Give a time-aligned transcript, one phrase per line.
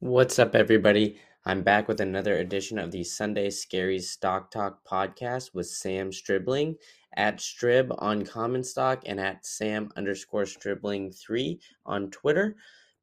[0.00, 1.18] What's up, everybody?
[1.44, 6.76] I'm back with another edition of the Sunday Scaries Stock Talk podcast with Sam Stribling
[7.16, 12.54] at Strib on Common Stock and at Sam underscore Stribling three on Twitter.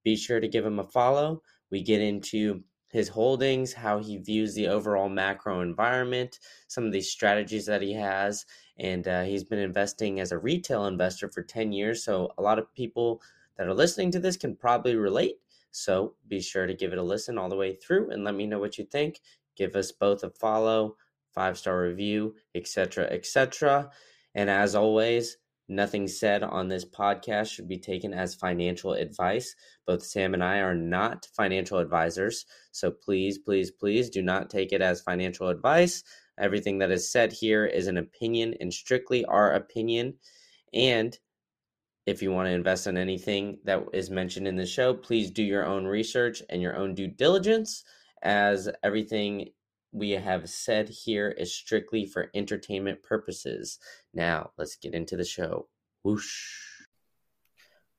[0.06, 1.42] Be sure to give him a follow.
[1.70, 6.40] We get into his holdings, how he views the overall macro environment,
[6.70, 8.46] some of the strategies that he has,
[8.80, 12.06] and uh, he's been investing as a retail investor for 10 years.
[12.06, 13.22] So, a lot of people
[13.58, 15.40] that are listening to this can probably relate
[15.76, 18.48] so be sure to give it a listen all the way through and let me
[18.48, 19.20] know what you think.
[19.58, 20.96] Give us both a follow,
[21.34, 23.90] five star review, etc., etc.
[24.36, 29.54] And as always, nothing said on this podcast should be taken as financial advice.
[29.86, 32.46] Both Sam and I are not financial advisors.
[32.72, 36.04] So please, please, please do not take it as financial advice.
[36.40, 40.14] Everything that is said here is an opinion and strictly our opinion.
[40.74, 41.18] And
[42.06, 45.44] if you want to invest in anything that is mentioned in the show, please do
[45.44, 47.84] your own research and your own due diligence,
[48.22, 49.50] as everything
[49.92, 53.80] we have said here is strictly for entertainment purposes.
[54.14, 55.68] Now, let's get into the show.
[56.04, 56.52] Whoosh.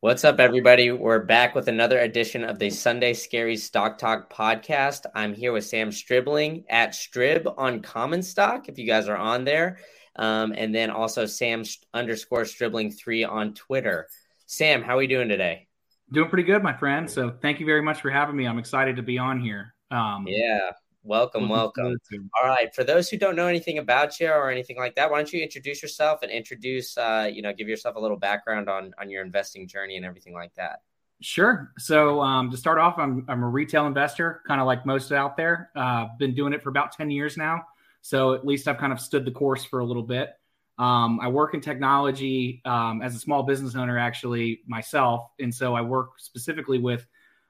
[0.00, 0.92] What's up, everybody?
[0.92, 5.06] We're back with another edition of the Sunday Scary Stock Talk podcast.
[5.14, 8.68] I'm here with Sam Stribling at Strib on Common Stock.
[8.68, 9.78] If you guys are on there,
[10.16, 11.64] um, and then also Sam
[11.94, 14.08] underscore Stribling three on Twitter.
[14.46, 15.68] Sam, how are we doing today?
[16.12, 17.10] Doing pretty good, my friend.
[17.10, 18.46] So thank you very much for having me.
[18.46, 19.74] I'm excited to be on here.
[19.90, 20.70] Um, yeah,
[21.02, 21.96] welcome, welcome.
[22.40, 25.18] All right, for those who don't know anything about you or anything like that, why
[25.18, 28.94] don't you introduce yourself and introduce, uh, you know, give yourself a little background on
[29.00, 30.80] on your investing journey and everything like that.
[31.22, 31.72] Sure.
[31.78, 35.36] So um, to start off, I'm I'm a retail investor, kind of like most out
[35.36, 35.70] there.
[35.74, 37.62] Uh, been doing it for about ten years now.
[38.06, 40.30] So at least I've kind of stood the course for a little bit.
[40.78, 45.74] Um, I work in technology um, as a small business owner, actually myself, and so
[45.74, 47.04] I work specifically with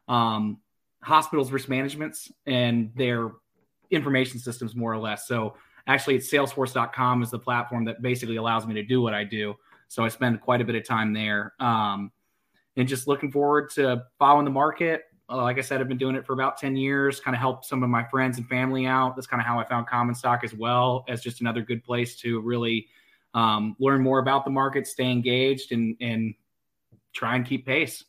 [0.08, 0.58] um,
[1.02, 3.32] hospitals' risk managements and their
[3.90, 5.28] information systems, more or less.
[5.28, 9.24] So actually, it's Salesforce.com is the platform that basically allows me to do what I
[9.24, 9.56] do.
[9.88, 12.10] So I spend quite a bit of time there, um,
[12.78, 16.24] and just looking forward to following the market, like I said, I've been doing it
[16.24, 19.16] for about 10 years, kind of help some of my friends and family out.
[19.16, 22.16] That's kind of how I found Common Stock as well as just another good place
[22.20, 22.86] to really
[23.34, 26.34] um, learn more about the market, stay engaged, and, and
[27.12, 28.04] try and keep pace.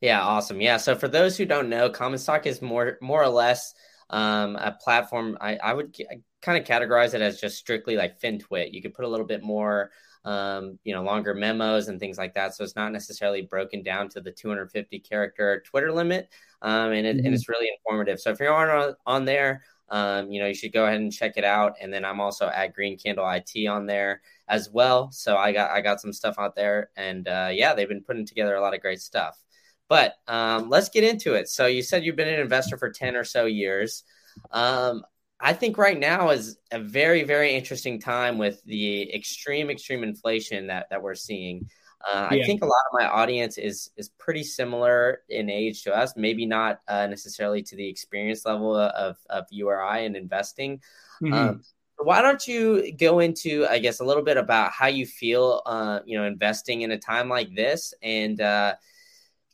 [0.00, 0.60] Yeah, awesome.
[0.60, 0.76] Yeah.
[0.76, 3.74] So for those who don't know, Common Stock is more more or less
[4.08, 5.36] um, a platform.
[5.40, 5.96] I, I would
[6.40, 8.72] kind of categorize it as just strictly like FinTwit.
[8.72, 9.90] You could put a little bit more
[10.24, 12.54] um, you know, longer memos and things like that.
[12.54, 16.28] So it's not necessarily broken down to the 250 character Twitter limit.
[16.62, 17.26] Um, and, it, mm-hmm.
[17.26, 18.20] and it's really informative.
[18.20, 21.32] So if you're on, on there, um, you know, you should go ahead and check
[21.36, 21.74] it out.
[21.80, 25.10] And then I'm also at Green Candle IT on there as well.
[25.10, 28.26] So I got, I got some stuff out there and, uh, yeah, they've been putting
[28.26, 29.42] together a lot of great stuff,
[29.88, 31.48] but, um, let's get into it.
[31.48, 34.04] So you said you've been an investor for 10 or so years.
[34.52, 35.02] Um,
[35.42, 40.66] I think right now is a very, very interesting time with the extreme, extreme inflation
[40.66, 41.68] that that we're seeing.
[42.06, 42.42] Uh, yeah.
[42.42, 46.14] I think a lot of my audience is is pretty similar in age to us,
[46.16, 50.80] maybe not uh, necessarily to the experience level of of URI and investing.
[51.22, 51.32] Mm-hmm.
[51.32, 51.62] Um,
[52.02, 56.00] why don't you go into, I guess, a little bit about how you feel, uh,
[56.06, 58.74] you know, investing in a time like this, and uh,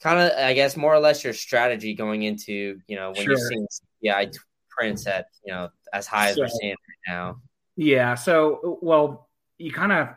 [0.01, 3.37] kind of, I guess, more or less your strategy going into, you know, when sure.
[3.37, 3.67] you're seeing
[4.05, 4.33] CPI
[4.77, 7.41] prints at you know as high as so, we're seeing right now.
[7.77, 8.15] Yeah.
[8.15, 9.29] So well,
[9.59, 10.09] you kind of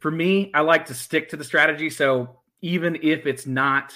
[0.00, 1.90] for me, I like to stick to the strategy.
[1.90, 3.94] So even if it's not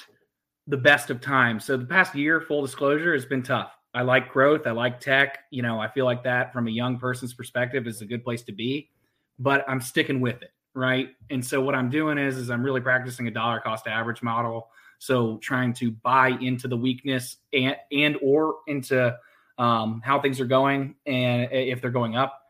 [0.67, 3.73] the best of times, so the past year, full disclosure, has been tough.
[3.95, 4.67] I like growth.
[4.67, 5.39] I like tech.
[5.51, 8.43] You know, I feel like that from a young person's perspective is a good place
[8.43, 8.91] to be,
[9.39, 10.51] but I'm sticking with it.
[10.75, 11.11] Right.
[11.31, 14.69] And so what I'm doing is, is I'm really practicing a dollar cost average model.
[15.05, 19.17] So trying to buy into the weakness and and or into
[19.59, 22.43] um, how things are going and if they're going up,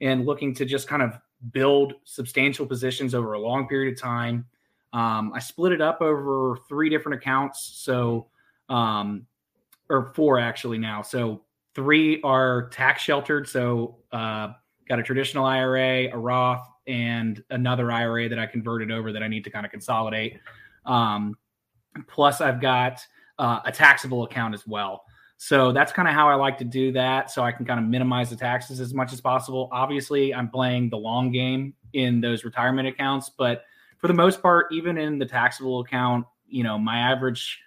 [0.00, 1.18] and looking to just kind of
[1.52, 4.46] build substantial positions over a long period of time.
[4.92, 8.28] Um, I split it up over three different accounts, so
[8.68, 9.26] um,
[9.88, 11.02] or four actually now.
[11.02, 11.42] So
[11.74, 13.48] three are tax sheltered.
[13.48, 14.52] So uh,
[14.88, 19.28] got a traditional IRA, a Roth, and another IRA that I converted over that I
[19.28, 20.40] need to kind of consolidate.
[20.84, 21.36] Um,
[22.06, 23.06] plus, I've got
[23.38, 25.04] uh, a taxable account as well.
[25.36, 27.30] So that's kind of how I like to do that.
[27.30, 29.68] So I can kind of minimize the taxes as much as possible.
[29.72, 33.64] Obviously, I'm playing the long game in those retirement accounts, but
[33.98, 37.60] for the most part, even in the taxable account, you know, my average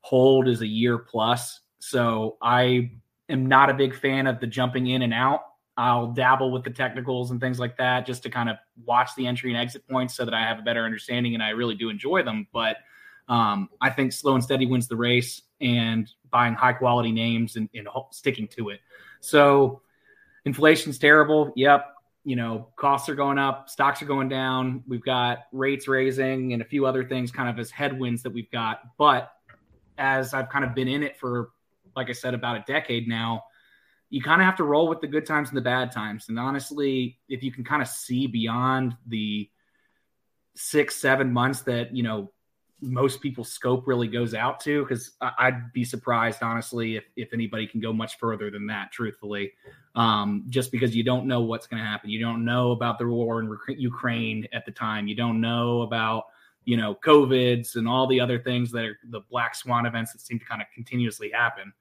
[0.00, 1.60] hold is a year plus.
[1.80, 2.92] So I
[3.28, 5.40] am not a big fan of the jumping in and out.
[5.76, 9.26] I'll dabble with the technicals and things like that just to kind of watch the
[9.26, 11.88] entry and exit points so that I have a better understanding and I really do
[11.88, 12.48] enjoy them.
[12.52, 12.78] But
[13.28, 17.68] Um, I think slow and steady wins the race, and buying high quality names and,
[17.74, 18.80] and sticking to it.
[19.20, 19.82] So
[20.44, 21.52] inflation's terrible.
[21.56, 21.86] Yep.
[22.24, 24.82] You know, costs are going up, stocks are going down.
[24.86, 28.50] We've got rates raising and a few other things kind of as headwinds that we've
[28.50, 28.82] got.
[28.98, 29.32] But
[29.96, 31.50] as I've kind of been in it for,
[31.96, 33.44] like I said, about a decade now,
[34.10, 36.28] you kind of have to roll with the good times and the bad times.
[36.28, 39.48] And honestly, if you can kind of see beyond the
[40.54, 42.30] six, seven months that, you know,
[42.80, 47.66] most people's scope really goes out to because I'd be surprised, honestly, if, if anybody
[47.66, 49.52] can go much further than that, truthfully,
[49.96, 52.10] um, just because you don't know what's going to happen.
[52.10, 55.08] You don't know about the war in Ukraine at the time.
[55.08, 56.24] You don't know about,
[56.64, 60.20] you know, COVIDs and all the other things that are the black swan events that
[60.20, 61.72] seem to kind of continuously happen.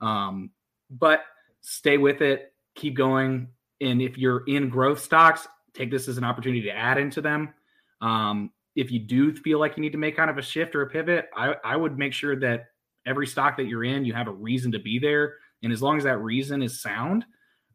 [0.00, 0.50] Um,
[0.90, 1.24] but
[1.60, 3.48] stay with it, keep going.
[3.80, 7.54] And if you're in growth stocks, take this as an opportunity to add into them.
[8.00, 10.82] Um, if you do feel like you need to make kind of a shift or
[10.82, 12.66] a pivot, I, I would make sure that
[13.06, 15.34] every stock that you're in, you have a reason to be there.
[15.62, 17.24] And as long as that reason is sound,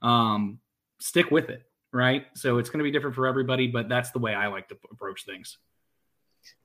[0.02, 0.60] um,
[1.00, 1.64] stick with it.
[1.92, 2.26] Right.
[2.36, 4.78] So it's going to be different for everybody, but that's the way I like to
[4.92, 5.58] approach things.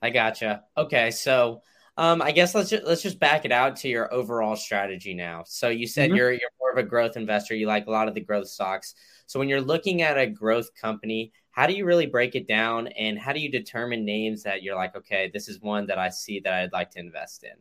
[0.03, 0.65] I gotcha.
[0.77, 1.11] Okay.
[1.11, 1.63] So,
[1.97, 5.45] um, I guess let's just, let's just back it out to your overall strategy now.
[5.47, 6.17] So you said mm-hmm.
[6.17, 7.55] you're you're more of a growth investor.
[7.55, 8.95] You like a lot of the growth stocks.
[9.27, 12.87] So when you're looking at a growth company, how do you really break it down
[12.87, 16.09] and how do you determine names that you're like okay this is one that i
[16.09, 17.53] see that i'd like to invest in?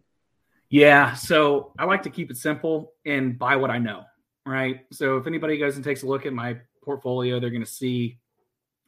[0.70, 4.04] Yeah so i like to keep it simple and buy what i know
[4.46, 4.86] right?
[4.94, 8.20] So if anybody goes and takes a look at my portfolio they're going to see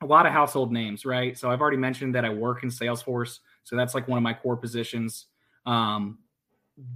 [0.02, 1.38] a lot of household names right?
[1.38, 4.34] So i've already mentioned that i work in salesforce so that's like one of my
[4.34, 5.26] core positions.
[5.66, 6.20] Um,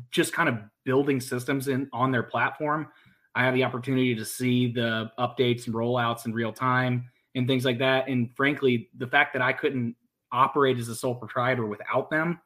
[0.10, 2.88] just kind of building systems in on their platform
[3.36, 7.66] i have the opportunity to see the updates and rollouts in real time and things
[7.66, 8.08] like that.
[8.08, 9.96] And frankly, the fact that I couldn't
[10.32, 12.40] operate as a sole proprietor without them,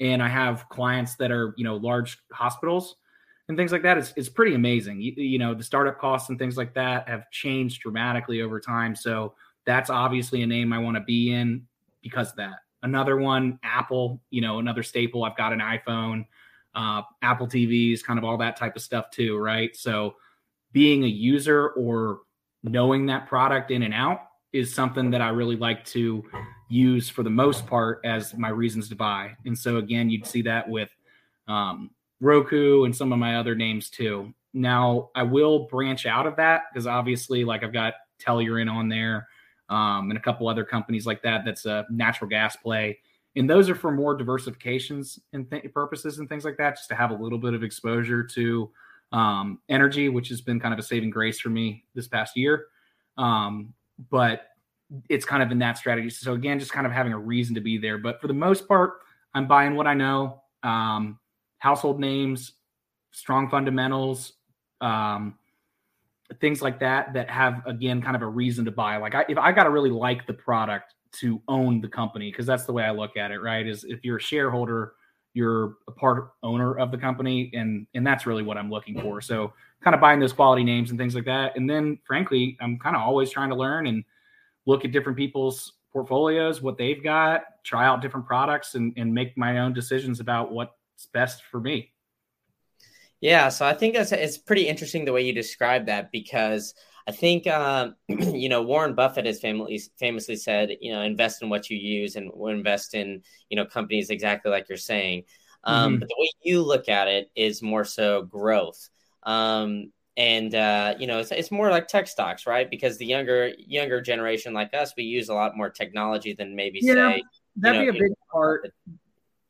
[0.00, 2.96] and I have clients that are you know large hospitals
[3.48, 5.00] and things like that is is pretty amazing.
[5.00, 8.94] You, you know, the startup costs and things like that have changed dramatically over time.
[8.94, 9.34] So
[9.64, 11.66] that's obviously a name I want to be in
[12.02, 12.54] because of that.
[12.82, 15.24] Another one, Apple, you know, another staple.
[15.24, 16.26] I've got an iPhone,
[16.74, 19.74] uh, Apple TVs, kind of all that type of stuff too, right?
[19.76, 20.16] So
[20.72, 22.20] being a user or
[22.64, 24.20] knowing that product in and out
[24.52, 26.22] is something that I really like to
[26.68, 29.34] use for the most part as my reasons to buy.
[29.46, 30.90] And so again, you'd see that with
[31.48, 31.90] um,
[32.20, 34.32] Roku and some of my other names too.
[34.54, 39.28] Now I will branch out of that because obviously, like I've got Tellurian on there
[39.68, 41.44] um, and a couple other companies like that.
[41.44, 42.98] That's a natural gas play,
[43.34, 46.94] and those are for more diversifications and th- purposes and things like that, just to
[46.94, 48.70] have a little bit of exposure to
[49.12, 52.66] um, energy, which has been kind of a saving grace for me this past year.
[53.16, 53.72] Um,
[54.10, 54.48] but
[55.08, 56.10] it's kind of in that strategy.
[56.10, 57.98] So again, just kind of having a reason to be there.
[57.98, 59.00] But for the most part,
[59.34, 60.42] I'm buying what I know.
[60.62, 61.18] Um,
[61.58, 62.52] household names,
[63.10, 64.34] strong fundamentals,
[64.80, 65.38] um,
[66.40, 68.96] things like that that have again kind of a reason to buy.
[68.96, 72.46] Like I, if I got to really like the product to own the company, because
[72.46, 73.40] that's the way I look at it.
[73.40, 73.66] Right?
[73.66, 74.94] Is if you're a shareholder,
[75.34, 79.20] you're a part owner of the company, and and that's really what I'm looking for.
[79.20, 79.52] So
[79.82, 81.56] kind of buying those quality names and things like that.
[81.56, 84.04] And then frankly, I'm kind of always trying to learn and
[84.66, 89.36] look at different people's portfolios, what they've got, try out different products and, and make
[89.36, 90.72] my own decisions about what's
[91.12, 91.92] best for me.
[93.20, 96.74] Yeah, so I think that's it's pretty interesting the way you describe that because
[97.06, 101.48] I think um, you know Warren Buffett has famously famously said you know invest in
[101.48, 105.24] what you use and invest in you know companies exactly like you're saying.
[105.64, 106.00] Um, mm-hmm.
[106.00, 108.88] But the way you look at it is more so growth.
[109.22, 112.68] Um, and uh, you know, it's, it's more like tech stocks, right?
[112.70, 116.80] Because the younger younger generation like us, we use a lot more technology than maybe
[116.80, 117.22] say
[117.56, 118.70] that'd you know, be a big part.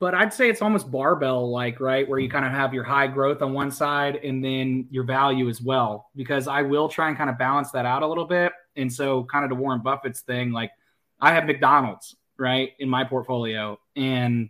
[0.02, 2.08] But I'd say it's almost barbell like, right?
[2.08, 5.48] Where you kind of have your high growth on one side and then your value
[5.48, 6.10] as well.
[6.16, 8.50] Because I will try and kind of balance that out a little bit.
[8.74, 10.72] And so, kind of to Warren Buffett's thing, like
[11.20, 14.48] I have McDonald's, right, in my portfolio and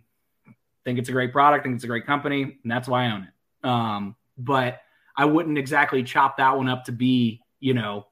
[0.85, 3.27] think it's a great product, think it's a great company, and that's why I own
[3.27, 3.69] it.
[3.69, 4.81] Um, but
[5.15, 8.07] I wouldn't exactly chop that one up to be, you know,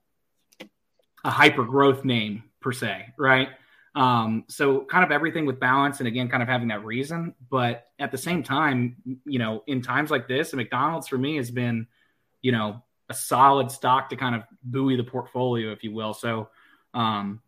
[1.25, 3.49] a hyper growth name per se, right?
[3.93, 7.35] Um, so kind of everything with balance and again, kind of having that reason.
[7.49, 8.95] But at the same time,
[9.25, 11.87] you know, in times like this, McDonald's for me has been,
[12.41, 16.13] you know, a solid stock to kind of buoy the portfolio, if you will.
[16.13, 16.49] So
[16.93, 17.41] um,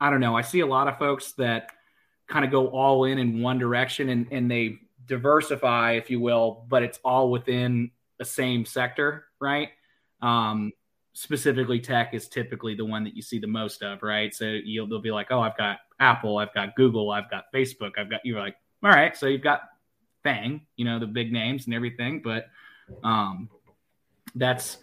[0.00, 0.36] I don't know.
[0.36, 1.70] I see a lot of folks that
[2.28, 6.66] kind of go all in in one direction and, and they diversify, if you will,
[6.68, 9.70] but it's all within the same sector, right?
[10.20, 10.72] Um,
[11.18, 14.32] specifically, tech is typically the one that you see the most of, right?
[14.32, 17.98] So you'll they'll be like, oh, I've got Apple, I've got Google, I've got Facebook,
[17.98, 19.62] I've got you're like, all right, so you've got
[20.22, 22.22] FANG, you know, the big names and everything.
[22.22, 22.46] But
[23.02, 23.50] um,
[24.36, 24.76] that's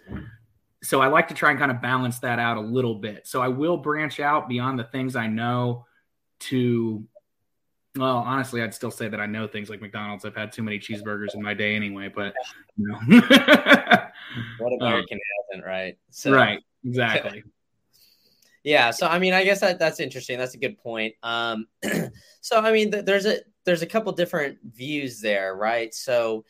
[0.82, 3.26] so I like to try and kind of balance that out a little bit.
[3.26, 5.86] So I will branch out beyond the things I know
[6.40, 7.02] to
[7.96, 10.26] well, honestly, I'd still say that I know things like McDonald's.
[10.26, 12.34] I've had too many cheeseburgers in my day anyway, but
[12.76, 14.00] you know.
[14.58, 15.98] what American um, hasn't, right?
[16.10, 17.42] So, right, exactly.
[18.64, 20.38] yeah, so I mean, I guess that that's interesting.
[20.38, 21.14] That's a good point.
[21.22, 21.66] Um,
[22.40, 25.92] so I mean, th- there's a there's a couple different views there, right?
[25.94, 26.44] So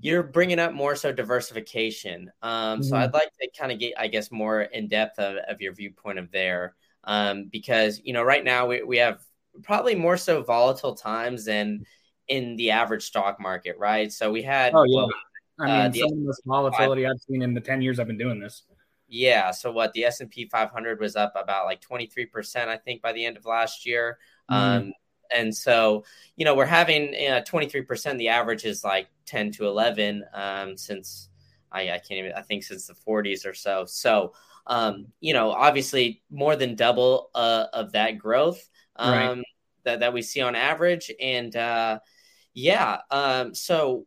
[0.00, 2.30] you're bringing up more so diversification.
[2.42, 2.82] Um, mm-hmm.
[2.82, 5.72] So I'd like to kind of get, I guess, more in depth of, of your
[5.74, 6.74] viewpoint of there,
[7.04, 9.20] um, because you know, right now we, we have
[9.62, 11.84] probably more so volatile times than
[12.28, 14.12] in the average stock market, right?
[14.12, 15.10] So we had, oh yeah, well,
[15.58, 18.06] I mean, uh, some of the most volatility I've seen in the ten years I've
[18.06, 18.62] been doing this.
[19.08, 19.50] Yeah.
[19.52, 23.02] So what the S and P 500 was up about like 23 percent, I think,
[23.02, 24.18] by the end of last year.
[24.50, 24.86] Mm-hmm.
[24.86, 24.92] Um,
[25.34, 26.04] and so,
[26.36, 28.18] you know, we're having uh, 23%.
[28.18, 31.30] The average is like 10 to 11 um, since
[31.72, 33.84] I, I can't even, I think since the 40s or so.
[33.86, 34.34] So,
[34.66, 39.44] um, you know, obviously more than double uh, of that growth um, right.
[39.84, 41.10] that, that we see on average.
[41.20, 42.00] And uh,
[42.54, 44.06] yeah, um, so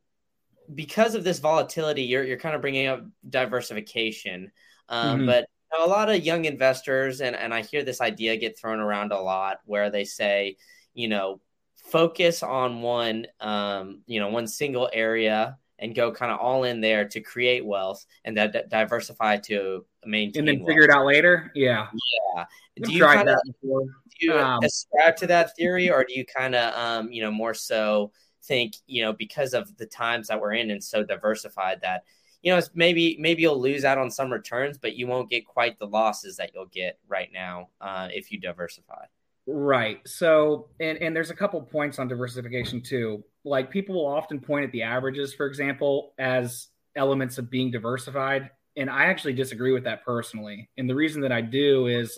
[0.73, 4.51] because of this volatility, you're, you're kind of bringing up diversification.
[4.87, 5.25] Um, mm-hmm.
[5.27, 8.79] But you a lot of young investors, and, and I hear this idea get thrown
[8.79, 10.57] around a lot where they say,
[10.93, 11.39] you know,
[11.75, 16.81] focus on one, um, you know, one single area and go kind of all in
[16.81, 20.67] there to create wealth and that, that diversify to maintain and then wealth.
[20.67, 21.51] figure it out later.
[21.55, 21.87] Yeah.
[22.35, 22.45] Yeah.
[22.83, 26.55] Do you kind of do you um, ascribe to that theory or do you kind
[26.55, 28.11] of, um, you know, more so
[28.43, 32.03] think, you know, because of the times that we're in and so diversified that,
[32.41, 35.77] you know, maybe maybe you'll lose out on some returns, but you won't get quite
[35.77, 39.05] the losses that you'll get right now uh, if you diversify.
[39.45, 39.99] Right.
[40.07, 43.23] So, and and there's a couple points on diversification too.
[43.43, 48.51] Like people will often point at the averages, for example, as elements of being diversified,
[48.77, 50.69] and I actually disagree with that personally.
[50.77, 52.17] And the reason that I do is,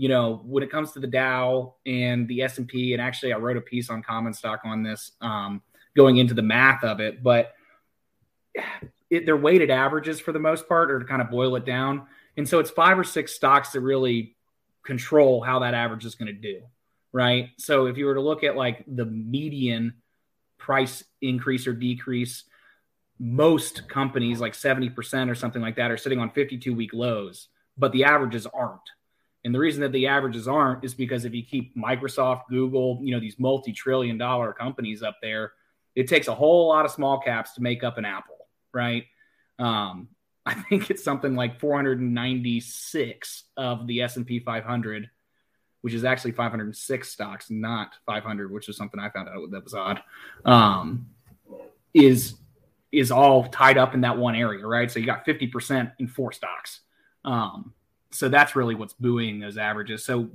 [0.00, 3.34] you know, when it comes to the Dow and the S and P, and actually
[3.34, 5.60] I wrote a piece on Common Stock on this, um,
[5.94, 7.52] going into the math of it, but
[9.10, 12.06] it, they're weighted averages for the most part, or to kind of boil it down.
[12.38, 14.36] And so it's five or six stocks that really
[14.84, 16.62] control how that average is going to do,
[17.12, 17.50] right?
[17.58, 19.92] So if you were to look at like the median
[20.56, 22.44] price increase or decrease,
[23.18, 27.92] most companies like 70% or something like that are sitting on 52 week lows, but
[27.92, 28.80] the averages aren't.
[29.44, 33.12] And the reason that the averages aren't is because if you keep Microsoft, Google, you
[33.12, 35.52] know, these multi trillion dollar companies up there,
[35.94, 38.36] it takes a whole lot of small caps to make up an Apple,
[38.72, 39.04] right?
[39.58, 40.08] Um,
[40.44, 45.10] I think it's something like 496 of the S&P 500,
[45.80, 49.74] which is actually 506 stocks, not 500, which is something I found out that was
[49.74, 50.02] odd.
[50.44, 51.08] Um,
[51.94, 52.34] is
[52.92, 54.90] is all tied up in that one area, right?
[54.90, 56.80] So you got 50% in four stocks.
[57.24, 57.72] Um,
[58.12, 60.04] so that's really what's buoying those averages.
[60.04, 60.28] So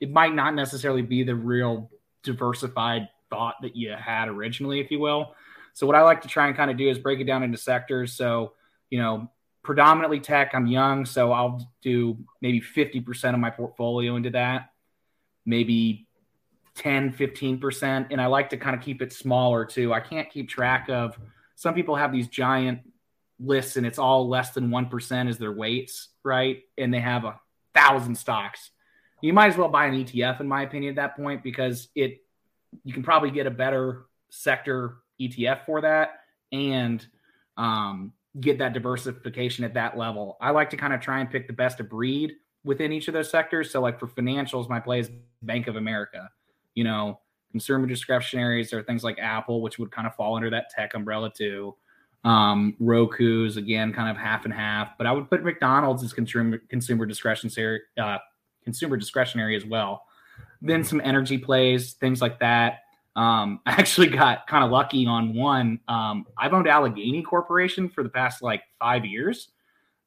[0.00, 1.90] it might not necessarily be the real
[2.22, 5.34] diversified thought that you had originally, if you will.
[5.72, 7.58] So what I like to try and kind of do is break it down into
[7.58, 8.12] sectors.
[8.12, 8.52] So
[8.90, 9.30] you know,
[9.62, 10.54] predominantly tech.
[10.54, 14.70] I'm young, so I'll do maybe 50% of my portfolio into that,
[15.44, 16.06] maybe
[16.76, 18.06] 10, 15%.
[18.10, 19.92] And I like to kind of keep it smaller too.
[19.92, 21.18] I can't keep track of
[21.56, 22.80] some people have these giant
[23.38, 26.62] lists and it's all less than 1% as their weights, right?
[26.78, 27.38] And they have a
[27.74, 28.70] thousand stocks.
[29.20, 32.22] You might as well buy an ETF, in my opinion, at that point, because it
[32.84, 36.20] you can probably get a better sector ETF for that.
[36.52, 37.04] And
[37.56, 40.36] um, get that diversification at that level.
[40.40, 43.14] I like to kind of try and pick the best of breed within each of
[43.14, 43.70] those sectors.
[43.70, 45.10] So, like for financials, my play is
[45.42, 46.30] Bank of America.
[46.74, 47.20] You know,
[47.52, 51.32] consumer discretionaries are things like Apple, which would kind of fall under that tech umbrella
[51.32, 51.74] too.
[52.24, 56.58] Um, Roku's again, kind of half and half, but I would put McDonald's as consumer
[56.68, 58.18] consumer discretionary uh,
[58.64, 60.02] consumer discretionary as well.
[60.60, 62.80] Then some energy plays, things like that.
[63.14, 65.80] Um, I actually got kind of lucky on one.
[65.88, 69.50] Um, I've owned Alleghany Corporation for the past like five years,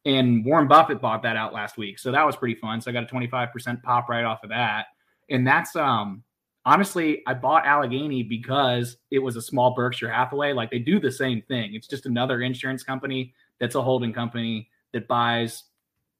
[0.06, 2.82] and Warren Buffett bought that out last week, so that was pretty fun.
[2.82, 4.88] So I got a twenty five percent pop right off of that,
[5.30, 6.24] and that's um
[6.70, 10.54] honestly I bought Alleghany because it was a small Berkshire Hathaway.
[10.54, 11.74] Like they do the same thing.
[11.74, 15.64] It's just another insurance company that's a holding company that buys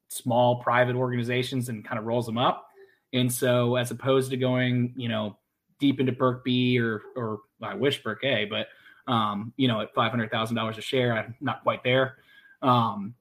[0.08, 2.66] small private organizations and kind of rolls them up.
[3.14, 5.38] And so, as opposed to going, you know,
[5.80, 8.68] deep into Berk B or or I wish Berk A, but
[9.12, 12.18] um, you know, at five hundred thousand dollars a share, I'm not quite there.
[12.64, 13.14] Um,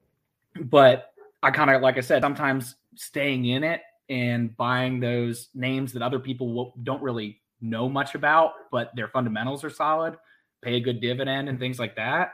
[0.59, 5.93] but I kind of like I said, sometimes staying in it and buying those names
[5.93, 10.15] that other people don't really know much about, but their fundamentals are solid,
[10.61, 12.33] pay a good dividend and things like that,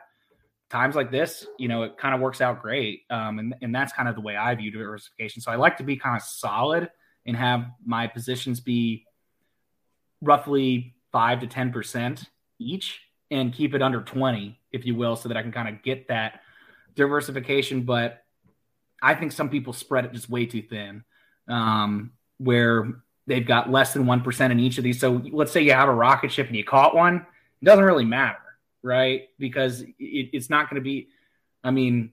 [0.69, 3.01] times like this, you know, it kind of works out great.
[3.09, 5.41] Um, and, and that's kind of the way I view diversification.
[5.41, 6.89] So I like to be kind of solid
[7.25, 9.05] and have my positions be
[10.21, 12.25] roughly five to 10%
[12.59, 13.01] each
[13.31, 16.07] and keep it under 20, if you will, so that I can kind of get
[16.07, 16.41] that
[16.95, 17.83] diversification.
[17.83, 18.21] But
[19.01, 21.03] I think some people spread it just way too thin,
[21.47, 24.99] um, where they've got less than 1% in each of these.
[24.99, 27.25] So let's say you have a rocket ship and you caught one,
[27.61, 28.37] it doesn't really matter,
[28.83, 29.29] right?
[29.39, 31.09] Because it, it's not going to be,
[31.63, 32.11] I mean,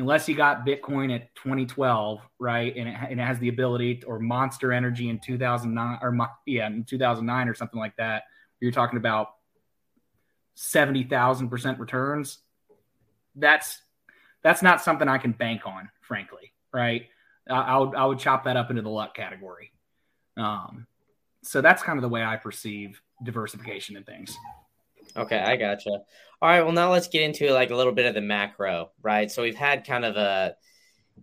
[0.00, 4.18] unless you got Bitcoin at 2012, right, and it, and it, has the ability, or
[4.18, 8.24] Monster Energy in 2009, or yeah, in 2009 or something like that,
[8.60, 9.28] you're talking about
[10.54, 12.38] 70,000 percent returns.
[13.36, 13.80] That's
[14.42, 17.06] that's not something I can bank on, frankly, right?
[17.48, 19.72] I, I would I would chop that up into the luck category.
[20.36, 20.86] Um,
[21.42, 24.36] so that's kind of the way I perceive diversification and things.
[25.16, 25.90] Okay, I gotcha.
[25.90, 29.30] All right, well now let's get into like a little bit of the macro, right?
[29.30, 30.54] So we've had kind of a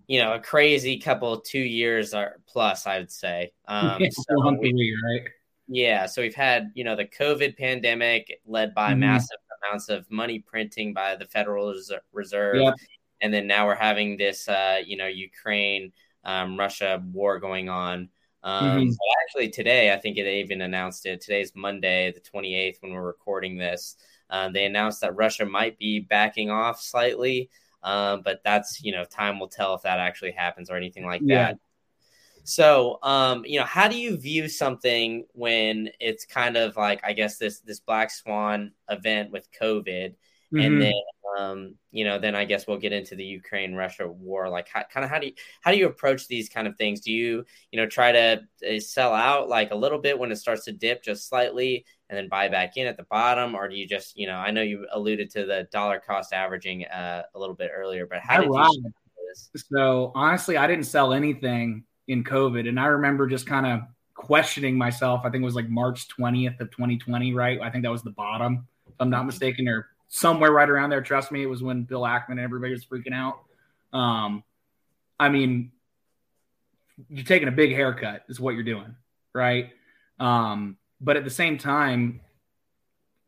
[0.08, 3.52] you know a crazy couple two years or plus, I would say.
[3.70, 5.28] Um, yeah, so we, right?
[5.68, 9.02] Yeah, so we've had you know the COVID pandemic led by mm-hmm.
[9.02, 11.74] massive amounts of money printing by the Federal
[12.14, 12.76] Reserve, yep.
[13.22, 15.92] and then now we're having this uh, you know Ukraine
[16.28, 18.10] um, Russia war going on.
[18.44, 18.90] Um, mm-hmm.
[18.92, 21.22] so actually, today, I think they even announced it.
[21.22, 23.96] Today's Monday, the 28th, when we're recording this.
[24.30, 27.50] Uh, they announced that Russia might be backing off slightly,
[27.82, 31.22] um, but that's, you know, time will tell if that actually happens or anything like
[31.24, 31.46] yeah.
[31.46, 31.60] that.
[32.44, 37.14] So, um, you know, how do you view something when it's kind of like, I
[37.14, 40.16] guess this this black swan event with COVID,
[40.54, 40.60] mm-hmm.
[40.60, 40.94] and then
[41.38, 44.50] um, you know, then I guess we'll get into the Ukraine Russia war.
[44.50, 47.02] Like, how, kind of how do you how do you approach these kind of things?
[47.02, 50.38] Do you you know try to uh, sell out like a little bit when it
[50.38, 53.76] starts to dip just slightly, and then buy back in at the bottom, or do
[53.76, 57.40] you just you know I know you alluded to the dollar cost averaging uh, a
[57.40, 58.92] little bit earlier, but how did you?
[59.56, 63.82] So honestly, I didn't sell anything in COVID, and I remember just kind of
[64.16, 65.22] questioning myself.
[65.24, 67.60] I think it was like March 20th of 2020, right?
[67.62, 71.02] I think that was the bottom, if I'm not mistaken, or somewhere right around there.
[71.02, 73.40] Trust me, it was when Bill Ackman and everybody was freaking out.
[73.98, 74.44] Um,
[75.20, 75.72] I mean,
[77.10, 78.96] you're taking a big haircut, is what you're doing,
[79.34, 79.72] right?
[80.20, 82.22] Um, but at the same time,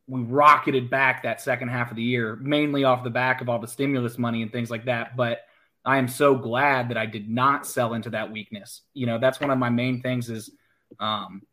[0.07, 3.59] we rocketed back that second half of the year, mainly off the back of all
[3.59, 5.15] the stimulus money and things like that.
[5.15, 5.41] But
[5.85, 8.81] I am so glad that I did not sell into that weakness.
[8.93, 10.49] You know, that's one of my main things is
[10.99, 11.43] um,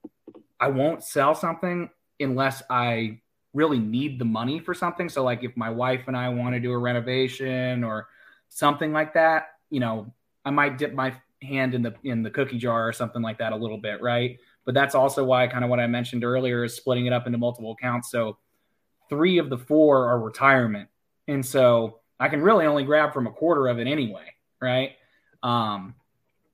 [0.59, 3.21] I won't sell something unless I
[3.57, 5.09] really need the money for something.
[5.09, 8.09] So like if my wife and I want to do a renovation or
[8.49, 10.13] something like that, you know,
[10.45, 13.53] I might dip my hand in the in the cookie jar or something like that
[13.53, 14.39] a little bit, right?
[14.65, 17.39] But that's also why kind of what I mentioned earlier is splitting it up into
[17.39, 18.11] multiple accounts.
[18.11, 18.37] So
[19.09, 20.89] three of the four are retirement.
[21.27, 24.93] And so I can really only grab from a quarter of it anyway, right?
[25.43, 25.95] Um,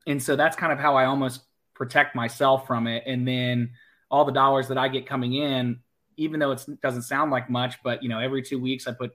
[0.06, 1.42] and so that's kind of how I almost
[1.74, 3.04] protect myself from it.
[3.06, 3.70] And then
[4.10, 5.80] all the dollars that I get coming in,
[6.22, 9.12] even though it doesn't sound like much, but you know, every two weeks I put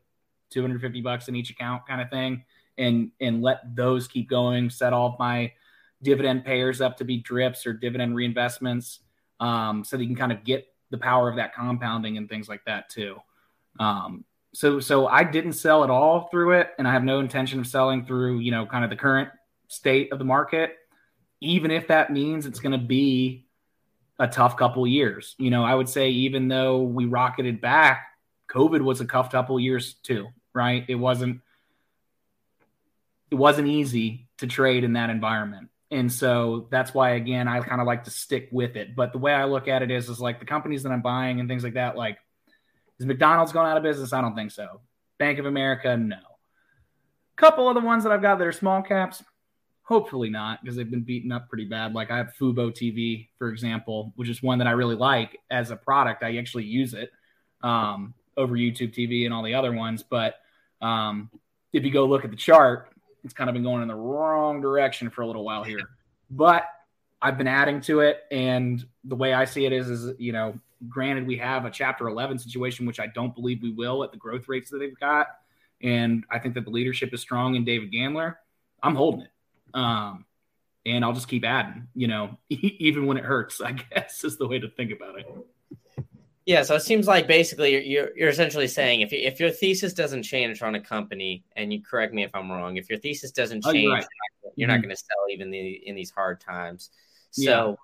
[0.51, 2.43] 250 bucks in each account kind of thing
[2.77, 5.51] and, and let those keep going, set all of my
[6.03, 8.99] dividend payers up to be drips or dividend reinvestments.
[9.39, 12.49] Um, so that you can kind of get the power of that compounding and things
[12.49, 13.17] like that too.
[13.79, 17.59] Um, so, so I didn't sell at all through it and I have no intention
[17.59, 19.29] of selling through, you know, kind of the current
[19.67, 20.75] state of the market,
[21.41, 23.46] even if that means it's going to be
[24.19, 25.35] a tough couple years.
[25.37, 28.07] You know, I would say even though we rocketed back,
[28.49, 30.85] COVID was a tough couple years too, right?
[30.87, 31.41] It wasn't
[33.29, 35.69] it wasn't easy to trade in that environment.
[35.91, 38.95] And so that's why again I kind of like to stick with it.
[38.95, 41.39] But the way I look at it is is like the companies that I'm buying
[41.39, 42.17] and things like that, like
[42.99, 44.13] is McDonald's going out of business?
[44.13, 44.81] I don't think so.
[45.19, 46.17] Bank of America, no.
[47.35, 49.23] Couple of the ones that I've got that are small caps,
[49.87, 51.93] Hopefully not, because they've been beaten up pretty bad.
[51.93, 55.71] Like I have Fubo TV, for example, which is one that I really like as
[55.71, 56.23] a product.
[56.23, 57.09] I actually use it
[57.61, 60.03] um, over YouTube TV and all the other ones.
[60.03, 60.35] But
[60.81, 61.31] um,
[61.71, 62.89] if you go look at the chart,
[63.23, 65.89] it's kind of been going in the wrong direction for a little while here.
[66.29, 66.65] But
[67.21, 70.59] I've been adding to it, and the way I see it is, is you know,
[70.89, 74.17] granted we have a Chapter 11 situation, which I don't believe we will at the
[74.17, 75.27] growth rates that they've got,
[75.81, 78.35] and I think that the leadership is strong in David Gandler.
[78.83, 79.31] I'm holding it.
[79.73, 80.25] Um,
[80.85, 84.47] and I'll just keep adding, you know, even when it hurts, I guess is the
[84.47, 85.27] way to think about it.
[86.47, 90.23] Yeah, so it seems like basically you're you're essentially saying if if your thesis doesn't
[90.23, 93.65] change on a company, and you correct me if I'm wrong, if your thesis doesn't
[93.65, 94.05] change, oh, you're, right.
[94.55, 94.81] you're, not, mm-hmm.
[94.81, 96.89] not going to sell even the, in these hard times.
[97.31, 97.77] So,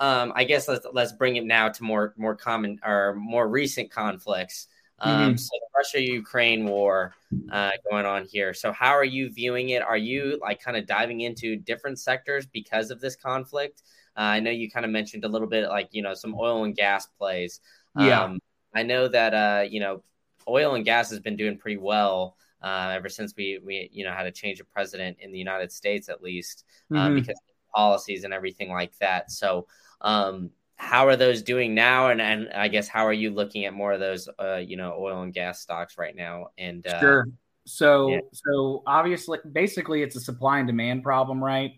[0.00, 0.22] yeah.
[0.22, 3.90] um, I guess let's let's bring it now to more more common or more recent
[3.90, 4.68] conflicts.
[4.98, 5.36] Um, mm-hmm.
[5.36, 7.14] So the Russia Ukraine war
[7.50, 8.54] uh, going on here.
[8.54, 9.82] So how are you viewing it?
[9.82, 13.82] Are you like kind of diving into different sectors because of this conflict?
[14.16, 16.64] Uh, I know you kind of mentioned a little bit like you know some oil
[16.64, 17.60] and gas plays.
[17.98, 18.38] Yeah, um,
[18.74, 20.02] I know that uh, you know
[20.48, 24.12] oil and gas has been doing pretty well uh, ever since we we you know
[24.12, 27.16] had a change of president in the United States at least uh, mm-hmm.
[27.16, 27.38] because
[27.74, 29.30] policies and everything like that.
[29.30, 29.66] So
[30.00, 32.10] um, how are those doing now?
[32.10, 34.94] And and i guess how are you looking at more of those uh you know
[34.98, 36.48] oil and gas stocks right now?
[36.58, 37.28] And uh, sure.
[37.66, 38.20] So yeah.
[38.32, 41.72] so obviously basically it's a supply and demand problem right?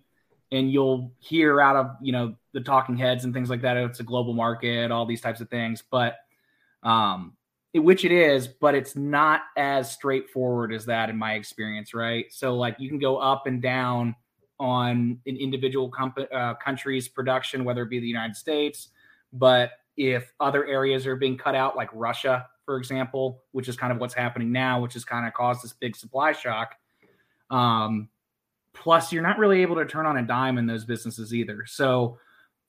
[0.50, 4.00] And you'll hear out of you know the talking heads and things like that it's
[4.00, 5.82] a global market all these types of things.
[5.90, 6.16] But
[6.82, 7.34] um
[7.72, 12.26] it, which it is but it's not as straightforward as that in my experience right?
[12.30, 14.16] So like you can go up and down
[14.60, 18.88] on an individual comp- uh, country's production, whether it be the United States.
[19.32, 23.92] But if other areas are being cut out, like Russia, for example, which is kind
[23.92, 26.74] of what's happening now, which has kind of caused this big supply shock.
[27.50, 28.08] Um,
[28.74, 31.64] plus, you're not really able to turn on a dime in those businesses either.
[31.66, 32.18] So,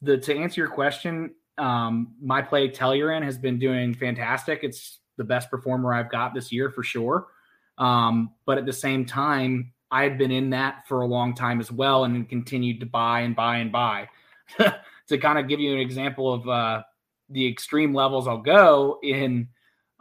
[0.02, 4.60] the to answer your question, um, my play Tellurian has been doing fantastic.
[4.64, 7.28] It's the best performer I've got this year for sure.
[7.78, 11.60] Um, but at the same time, I had been in that for a long time
[11.60, 14.10] as well and continued to buy and buy and buy.
[15.08, 16.84] to kind of give you an example of uh,
[17.30, 19.48] the extreme levels I'll go in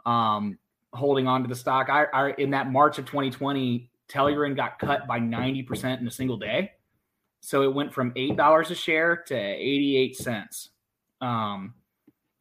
[0.05, 0.57] um,
[0.93, 5.07] holding on to the stock, I, I, in that March of 2020, Tellurian got cut
[5.07, 6.71] by 90% in a single day.
[7.41, 10.69] So it went from $8 a share to 88 cents.
[11.21, 11.73] Um,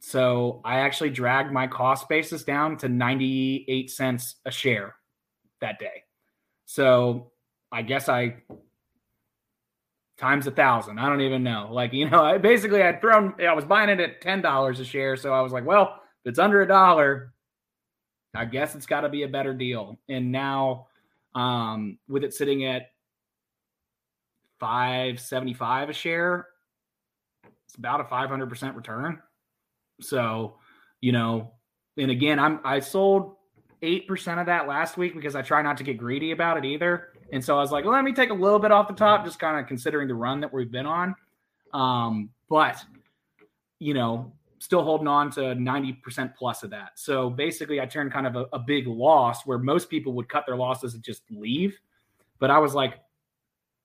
[0.01, 4.95] so I actually dragged my cost basis down to 98 cents a share
[5.61, 6.05] that day.
[6.65, 7.33] So
[7.70, 8.37] I guess I
[10.18, 10.98] times a thousand.
[10.98, 11.68] I don't even know.
[11.70, 14.85] Like, you know, I basically I'd thrown I was buying it at ten dollars a
[14.85, 15.16] share.
[15.16, 17.33] So I was like, well, if it's under a dollar,
[18.35, 19.98] I guess it's gotta be a better deal.
[20.09, 20.87] And now
[21.35, 22.90] um with it sitting at
[24.61, 26.48] 575 a share,
[27.66, 29.20] it's about a 500% return.
[30.00, 30.57] So,
[31.00, 31.52] you know,
[31.96, 33.37] and again, I'm I sold
[33.83, 37.12] 8% of that last week because I try not to get greedy about it either.
[37.33, 39.25] And so I was like, well, let me take a little bit off the top,
[39.25, 41.14] just kind of considering the run that we've been on.
[41.75, 42.83] Um, but,
[43.79, 46.93] you know, still holding on to 90% plus of that.
[46.97, 50.45] So basically, I turned kind of a, a big loss where most people would cut
[50.47, 51.79] their losses and just leave.
[52.38, 53.01] But I was like,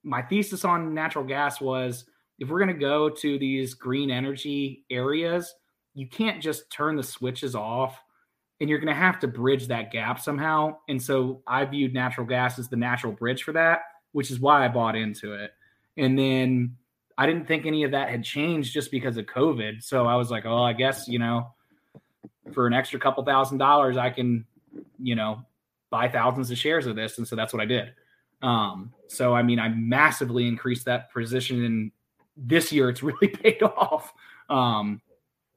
[0.02, 2.04] my thesis on natural gas was
[2.38, 5.54] if we're going to go to these green energy areas,
[5.94, 7.98] you can't just turn the switches off
[8.60, 10.76] and you're going to have to bridge that gap somehow.
[10.88, 13.80] And so I viewed natural gas as the natural bridge for that,
[14.12, 15.52] which is why I bought into it.
[15.96, 16.76] And then
[17.18, 19.82] I didn't think any of that had changed just because of COVID.
[19.82, 21.52] So I was like, oh, I guess, you know,
[22.52, 24.44] for an extra couple thousand dollars, I can,
[24.98, 25.44] you know,
[25.90, 27.18] buy thousands of shares of this.
[27.18, 27.92] And so that's what I did.
[28.42, 31.92] Um, so I mean, I massively increased that position and
[32.36, 34.12] this year it's really paid off.
[34.48, 35.00] Um,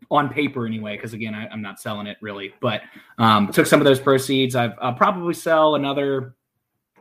[0.10, 2.82] on paper anyway, because again, I, am not selling it really, but
[3.18, 4.56] um, took some of those proceeds.
[4.56, 6.36] I've, I'll probably sell another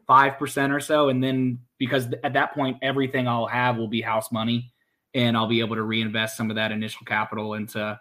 [0.09, 1.09] 5% or so.
[1.09, 4.73] And then because at that point, everything I'll have will be house money
[5.15, 7.99] and I'll be able to reinvest some of that initial capital into,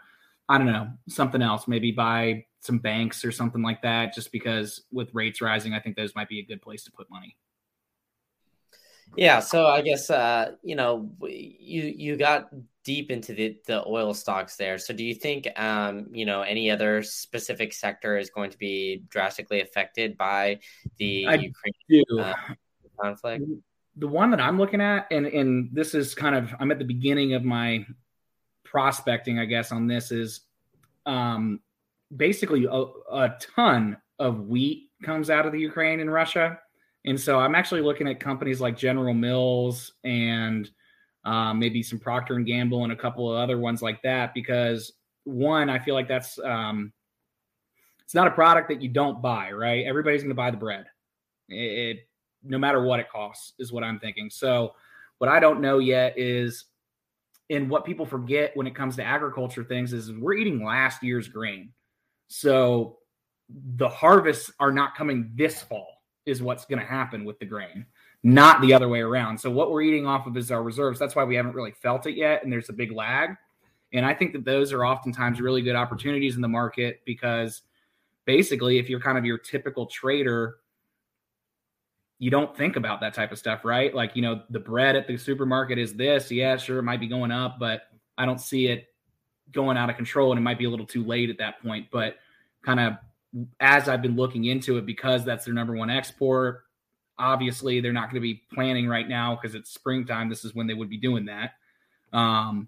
[0.49, 4.83] I don't know, something else, maybe buy some banks or something like that, just because
[4.91, 7.37] with rates rising, I think those might be a good place to put money.
[9.15, 12.49] Yeah, so I guess uh, you know you you got
[12.85, 14.77] deep into the, the oil stocks there.
[14.77, 19.03] So do you think um, you know any other specific sector is going to be
[19.09, 20.59] drastically affected by
[20.97, 22.33] the I Ukraine uh,
[23.01, 23.43] conflict?
[23.97, 26.85] The one that I'm looking at, and and this is kind of I'm at the
[26.85, 27.85] beginning of my
[28.63, 30.41] prospecting, I guess, on this is
[31.05, 31.59] um,
[32.15, 36.59] basically a, a ton of wheat comes out of the Ukraine and Russia.
[37.05, 40.69] And so I'm actually looking at companies like General Mills and
[41.25, 44.93] um, maybe some Procter and Gamble and a couple of other ones like that because
[45.23, 46.93] one, I feel like that's um,
[48.03, 49.85] it's not a product that you don't buy, right?
[49.85, 50.85] Everybody's going to buy the bread,
[51.49, 51.97] it, it,
[52.43, 54.29] no matter what it costs, is what I'm thinking.
[54.29, 54.75] So
[55.17, 56.65] what I don't know yet is,
[57.49, 61.27] and what people forget when it comes to agriculture things is we're eating last year's
[61.27, 61.71] grain,
[62.27, 62.99] so
[63.49, 65.87] the harvests are not coming this fall
[66.25, 67.85] is what's going to happen with the grain
[68.25, 69.39] not the other way around.
[69.39, 70.97] So what we're eating off of is our reserves.
[70.97, 73.35] That's why we haven't really felt it yet, and there's a big lag.
[73.93, 77.61] And I think that those are oftentimes really good opportunities in the market because
[78.25, 80.55] basically, if you're kind of your typical trader,
[82.17, 83.93] you don't think about that type of stuff, right?
[83.93, 86.31] Like, you know, the bread at the supermarket is this.
[86.31, 87.83] Yeah, sure, it might be going up, but
[88.17, 88.87] I don't see it
[89.51, 91.89] going out of control and it might be a little too late at that point.
[91.91, 92.15] But
[92.63, 92.93] kind of
[93.59, 96.64] as I've been looking into it, because that's their number one export,
[97.17, 100.29] obviously they're not going to be planning right now because it's springtime.
[100.29, 101.51] This is when they would be doing that.
[102.13, 102.67] Um,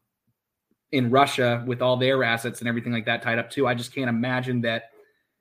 [0.92, 3.94] in Russia, with all their assets and everything like that tied up too, I just
[3.94, 4.92] can't imagine that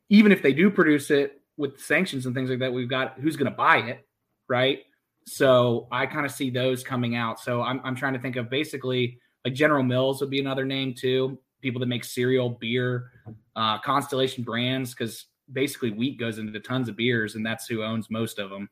[0.09, 3.37] even if they do produce it with sanctions and things like that, we've got who's
[3.37, 4.07] going to buy it,
[4.49, 4.81] right?
[5.27, 7.41] So I kind of see those coming out.
[7.41, 10.95] So I'm, I'm trying to think of basically like General Mills would be another name
[10.95, 11.39] too.
[11.63, 13.11] People that make cereal, beer,
[13.57, 18.11] uh, Constellation brands, because basically wheat goes into tons of beers, and that's who owns
[18.11, 18.69] most of them.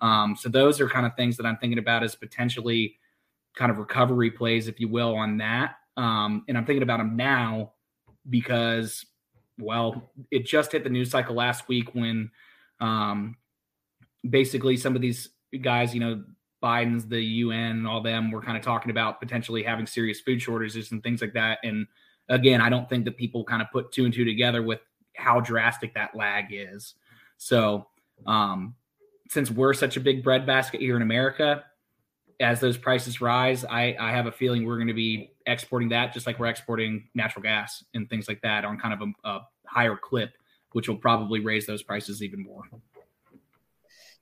[0.00, 2.96] Um, so those are kind of things that I'm thinking about as potentially
[3.54, 5.76] kind of recovery plays, if you will, on that.
[5.96, 7.72] Um, and I'm thinking about them now
[8.28, 9.04] because,
[9.58, 12.30] well, it just hit the news cycle last week when
[12.80, 13.36] um,
[14.28, 15.30] basically some of these
[15.62, 16.22] guys, you know,
[16.62, 20.92] Biden's, the UN, all them were kind of talking about potentially having serious food shortages
[20.92, 21.58] and things like that.
[21.62, 21.86] And
[22.28, 24.80] again, I don't think that people kind of put two and two together with
[25.14, 26.94] how drastic that lag is.
[27.38, 27.86] So,
[28.26, 28.74] um,
[29.28, 31.64] since we're such a big breadbasket here in America,
[32.40, 36.12] as those prices rise, I, I have a feeling we're going to be exporting that
[36.12, 39.40] just like we're exporting natural gas and things like that on kind of a, a
[39.66, 40.32] higher clip,
[40.72, 42.62] which will probably raise those prices even more.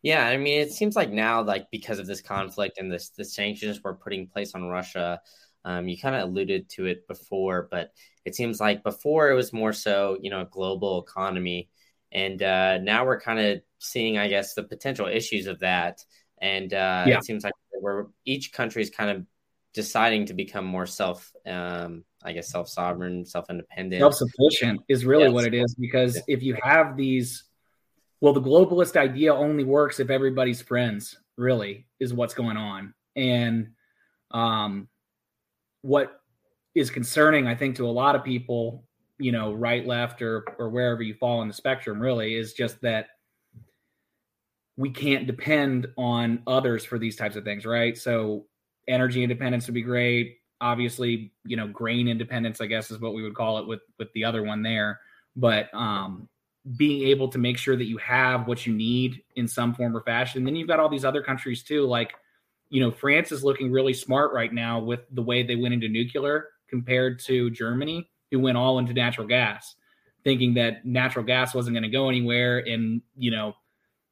[0.03, 3.25] Yeah, I mean, it seems like now, like because of this conflict and this the
[3.25, 5.21] sanctions we're putting in place on Russia,
[5.65, 7.93] um, you kind of alluded to it before, but
[8.27, 11.71] it seems like before it was more so, you know, a global economy,
[12.15, 16.05] and uh, now we're kind of seeing, I guess, the potential issues of that,
[16.39, 17.19] and uh, yeah.
[17.19, 19.27] it seems like we're each country is kind of
[19.75, 25.05] deciding to become more self, um, I guess, self sovereign, self independent, self sufficient is
[25.05, 25.75] really what it is.
[25.75, 27.45] Because if you have these
[28.25, 32.95] well, the globalist idea only works if everybody's friends, really, is what's going on.
[33.15, 33.73] And
[34.31, 34.89] um,
[35.83, 36.23] what
[36.75, 38.85] is concerning, I think, to a lot of people,
[39.19, 42.81] you know, right, left, or or wherever you fall on the spectrum, really, is just
[42.83, 43.09] that
[44.77, 47.97] we can't depend on others for these types of things, right?
[47.97, 48.47] So
[48.89, 50.39] energy independence would be great.
[50.61, 54.13] Obviously, you know, grain independence, I guess, is what we would call it with with
[54.15, 55.01] the other one there.
[55.37, 56.29] But um,
[56.77, 60.01] being able to make sure that you have what you need in some form or
[60.01, 60.39] fashion.
[60.39, 62.15] And then you've got all these other countries too, like
[62.71, 65.89] you know, France is looking really smart right now with the way they went into
[65.89, 69.77] nuclear compared to Germany, who went all into natural gas,
[70.25, 72.59] thinking that natural gas wasn't going to go anywhere.
[72.59, 73.55] And you know,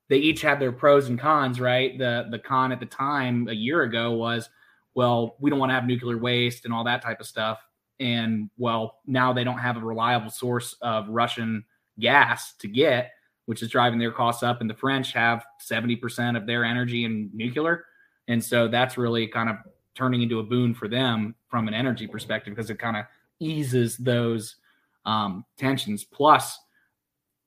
[0.09, 1.99] they each had their pros and cons, right?
[1.99, 4.49] The the con at the time a year ago was,
[4.95, 7.59] well, we don't want to have nuclear waste and all that type of stuff.
[7.99, 11.65] And well, now they don't have a reliable source of Russian
[11.99, 13.11] gas to get,
[13.47, 14.61] which is driving their costs up.
[14.61, 17.85] And the French have 70% of their energy in nuclear.
[18.29, 19.57] And so that's really kind of
[19.95, 23.05] turning into a boon for them from an energy perspective because it kind of
[23.43, 24.57] eases those
[25.05, 26.05] um, tensions.
[26.05, 26.59] Plus,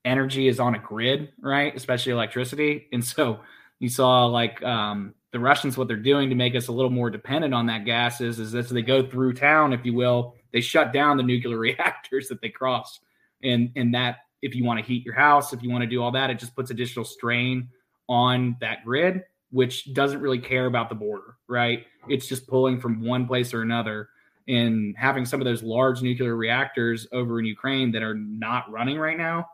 [0.03, 1.75] energy is on a grid, right?
[1.75, 2.87] Especially electricity.
[2.93, 3.39] And so
[3.79, 7.09] you saw like um, the Russians, what they're doing to make us a little more
[7.09, 10.61] dependent on that gas is, is as they go through town, if you will, they
[10.61, 12.99] shut down the nuclear reactors that they cross.
[13.43, 16.01] And, and that if you want to heat your house, if you want to do
[16.01, 17.69] all that, it just puts additional strain
[18.07, 21.85] on that grid, which doesn't really care about the border, right?
[22.07, 24.09] It's just pulling from one place or another.
[24.47, 28.97] And having some of those large nuclear reactors over in Ukraine that are not running
[28.97, 29.49] right now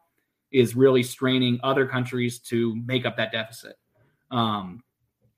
[0.52, 3.78] is really straining other countries to make up that deficit.
[4.32, 4.84] Um,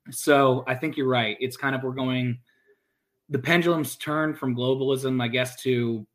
[0.09, 1.37] so I think you're right.
[1.39, 2.39] It's kind of we're going
[3.29, 6.05] the pendulum's turned from globalism, I guess, to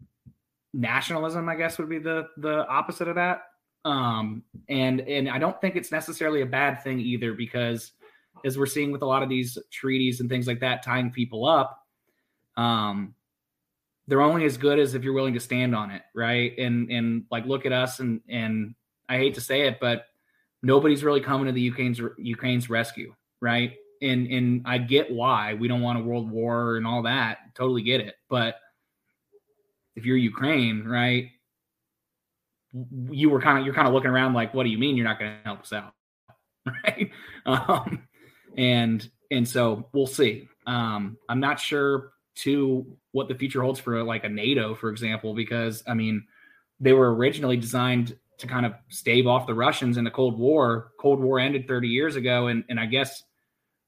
[0.75, 3.43] nationalism, I guess, would be the the opposite of that.
[3.85, 7.93] Um, and and I don't think it's necessarily a bad thing either, because
[8.45, 11.47] as we're seeing with a lot of these treaties and things like that, tying people
[11.47, 11.87] up,
[12.57, 13.15] um,
[14.09, 16.59] they're only as good as if you're willing to stand on it, right?
[16.59, 18.75] And and like look at us, and and
[19.09, 20.07] I hate to say it, but
[20.63, 23.75] nobody's really coming to the Ukraine's Ukraine's rescue, right?
[24.01, 27.83] And and I get why we don't want a world war and all that, totally
[27.83, 28.57] get it, but
[29.95, 31.31] if you're Ukraine, right?
[33.11, 35.07] You were kind of you're kind of looking around like, what do you mean you're
[35.07, 35.93] not going to help us out,
[36.67, 37.11] right?
[37.45, 38.09] Um,
[38.57, 40.49] and and so we'll see.
[40.67, 45.35] Um, I'm not sure to what the future holds for like a NATO, for example,
[45.35, 46.27] because I mean
[46.81, 50.93] they were originally designed to kind of stave off the Russians in the Cold War.
[51.01, 53.25] Cold War ended 30 years ago, and and I guess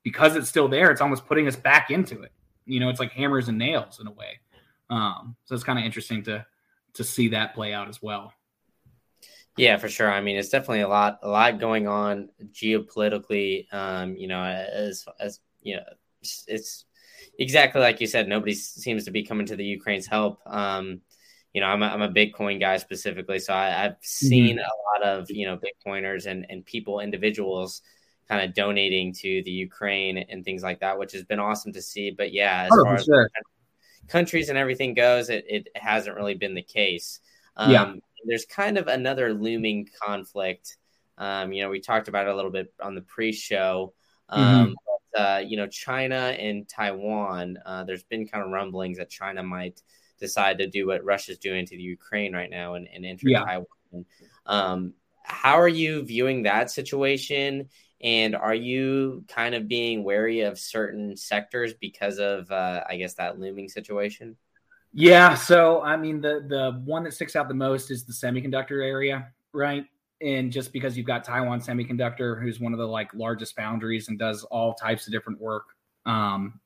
[0.03, 2.33] because it's still there, it's almost putting us back into it.
[2.67, 4.41] You know, it's like hammers and nails in a way.
[4.89, 6.45] Um, so it's kind of interesting to
[6.95, 8.33] to see that play out as well.
[9.57, 10.11] Yeah, for sure.
[10.11, 13.73] I mean, it's definitely a lot, a lot going on geopolitically.
[13.73, 15.85] Um, you know, as as you know,
[16.21, 16.85] it's
[17.41, 18.29] exactly like you said.
[18.29, 20.41] Nobody seems to be coming to the Ukraine's help.
[20.47, 21.01] Um,
[21.53, 25.03] you know, I'm a, I'm a Bitcoin guy specifically, so I, have seen mm-hmm.
[25.03, 27.83] a lot of you know Bitcoiners and and people, individuals,
[28.29, 31.83] kind of donating to the Ukraine and things like that, which has been awesome to
[31.83, 32.13] see.
[32.13, 33.07] But yeah, as 100%.
[33.07, 33.31] far as
[34.07, 37.21] countries and everything goes, it, it hasn't really been the case.
[37.57, 37.93] Um, yeah.
[38.27, 40.77] There's kind of another looming conflict.
[41.17, 43.95] Um, you know, we talked about it a little bit on the pre-show.
[44.29, 44.73] Um, mm-hmm.
[45.17, 47.59] Uh, you know, China and Taiwan.
[47.65, 49.83] Uh, there's been kind of rumblings that China might
[50.19, 53.45] decide to do what Russia's doing to the Ukraine right now and, and enter yeah.
[53.45, 54.05] Taiwan.
[54.47, 57.69] Um, how are you viewing that situation?
[58.03, 63.15] And are you kind of being wary of certain sectors because of, uh, I guess,
[63.15, 64.37] that looming situation?
[64.93, 65.35] Yeah.
[65.35, 69.29] So, I mean, the the one that sticks out the most is the semiconductor area,
[69.53, 69.85] right?
[70.23, 74.19] And just because you've got Taiwan Semiconductor, who's one of the like largest foundries and
[74.19, 75.65] does all types of different work
[76.05, 76.61] um,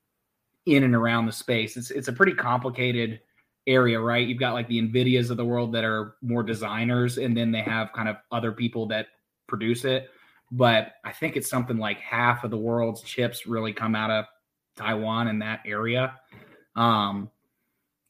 [0.66, 3.20] in and around the space, it's it's a pretty complicated
[3.66, 4.26] area, right?
[4.26, 7.60] You've got like the Nvidias of the world that are more designers, and then they
[7.60, 9.06] have kind of other people that
[9.46, 10.10] produce it.
[10.50, 14.24] But I think it's something like half of the world's chips really come out of
[14.76, 16.18] Taiwan in that area.
[16.76, 17.30] Um,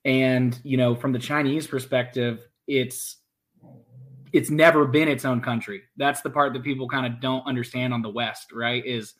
[0.05, 3.17] and you know, from the Chinese perspective, it's
[4.35, 5.83] it's never been its own country.
[5.97, 8.85] That's the part that people kind of don't understand on the West, right?
[8.85, 9.15] Is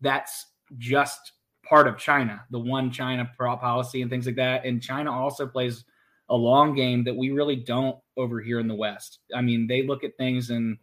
[0.00, 1.32] that's just
[1.64, 4.64] part of China, the one China policy and things like that.
[4.64, 5.84] And China also plays
[6.30, 9.20] a long game that we really don't over here in the West.
[9.32, 10.76] I mean, they look at things in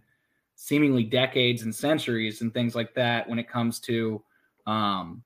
[0.55, 4.23] seemingly decades and centuries and things like that when it comes to
[4.65, 5.23] um,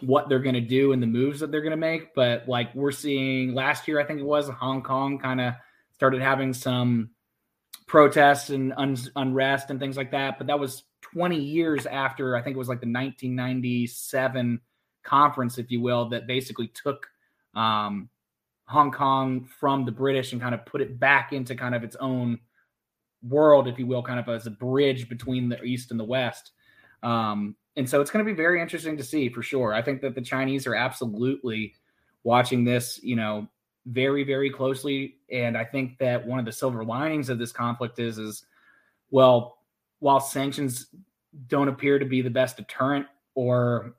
[0.00, 2.16] what they're going to do and the moves that they're going to make.
[2.16, 5.54] But like we're seeing last year, I think it was Hong Kong kind of
[5.92, 7.10] started having some
[7.86, 10.38] protests and un- unrest and things like that.
[10.38, 14.60] But that was 20 years after I think it was like the 1997
[15.02, 17.06] conference, if you will, that basically took
[17.54, 18.08] um,
[18.66, 21.96] Hong Kong from the British and kind of put it back into kind of its
[21.96, 22.38] own
[23.22, 26.52] world, if you will, kind of as a bridge between the East and the West.
[27.02, 29.74] Um, and so it's going to be very interesting to see for sure.
[29.74, 31.74] I think that the Chinese are absolutely
[32.22, 33.48] watching this, you know,
[33.86, 35.16] very, very closely.
[35.30, 38.44] And I think that one of the silver linings of this conflict is, is
[39.10, 39.58] well,
[40.00, 40.86] while sanctions
[41.48, 43.94] don't appear to be the best deterrent or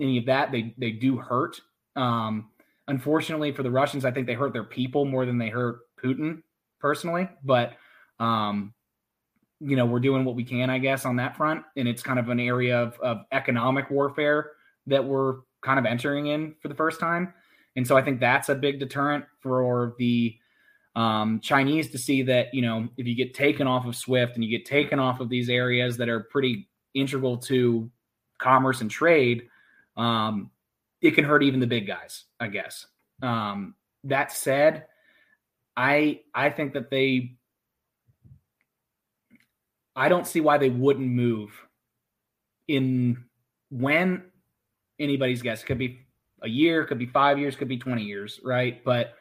[0.00, 1.60] any of that, they they do hurt.
[1.96, 2.50] Um,
[2.88, 6.42] unfortunately for the Russians, I think they hurt their people more than they hurt Putin
[6.80, 7.28] personally.
[7.44, 7.74] But
[8.18, 8.74] um,
[9.60, 12.18] you know, we're doing what we can, I guess, on that front, and it's kind
[12.18, 14.52] of an area of, of economic warfare
[14.88, 17.32] that we're kind of entering in for the first time.
[17.76, 20.36] And so I think that's a big deterrent for the
[20.94, 24.44] um, Chinese to see that, you know, if you get taken off of SWIFT and
[24.44, 27.90] you get taken off of these areas that are pretty integral to
[28.38, 29.48] commerce and trade,
[29.96, 30.50] um,
[31.00, 32.86] it can hurt even the big guys, I guess.
[33.22, 34.86] Um, that said,
[35.76, 37.36] I I think that they
[39.96, 41.50] I don't see why they wouldn't move
[42.68, 43.24] in
[43.70, 44.24] when
[44.98, 45.62] anybody's guess.
[45.62, 46.01] It could be
[46.42, 48.82] a year, could be five years, could be 20 years, right?
[48.84, 49.14] But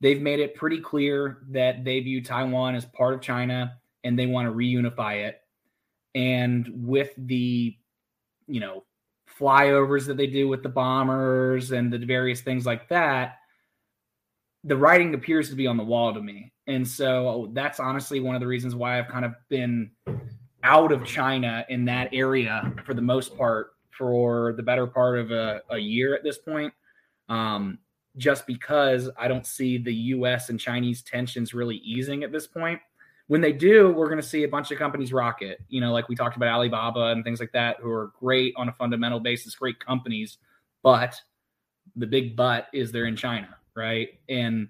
[0.00, 4.26] they've made it pretty clear that they view Taiwan as part of China and they
[4.26, 5.40] want to reunify it.
[6.14, 7.76] And with the,
[8.46, 8.84] you know,
[9.38, 13.38] flyovers that they do with the bombers and the various things like that,
[14.64, 16.52] the writing appears to be on the wall to me.
[16.66, 19.90] And so oh, that's honestly one of the reasons why I've kind of been
[20.62, 25.30] out of China in that area for the most part for the better part of
[25.30, 26.72] a, a year at this point.
[27.28, 27.78] Um,
[28.16, 32.80] just because I don't see the US and Chinese tensions really easing at this point.
[33.28, 36.08] When they do, we're going to see a bunch of companies rocket, you know, like
[36.08, 39.54] we talked about Alibaba and things like that, who are great on a fundamental basis,
[39.54, 40.38] great companies.
[40.82, 41.20] But
[41.96, 44.10] the big but is they're in China, right?
[44.28, 44.68] And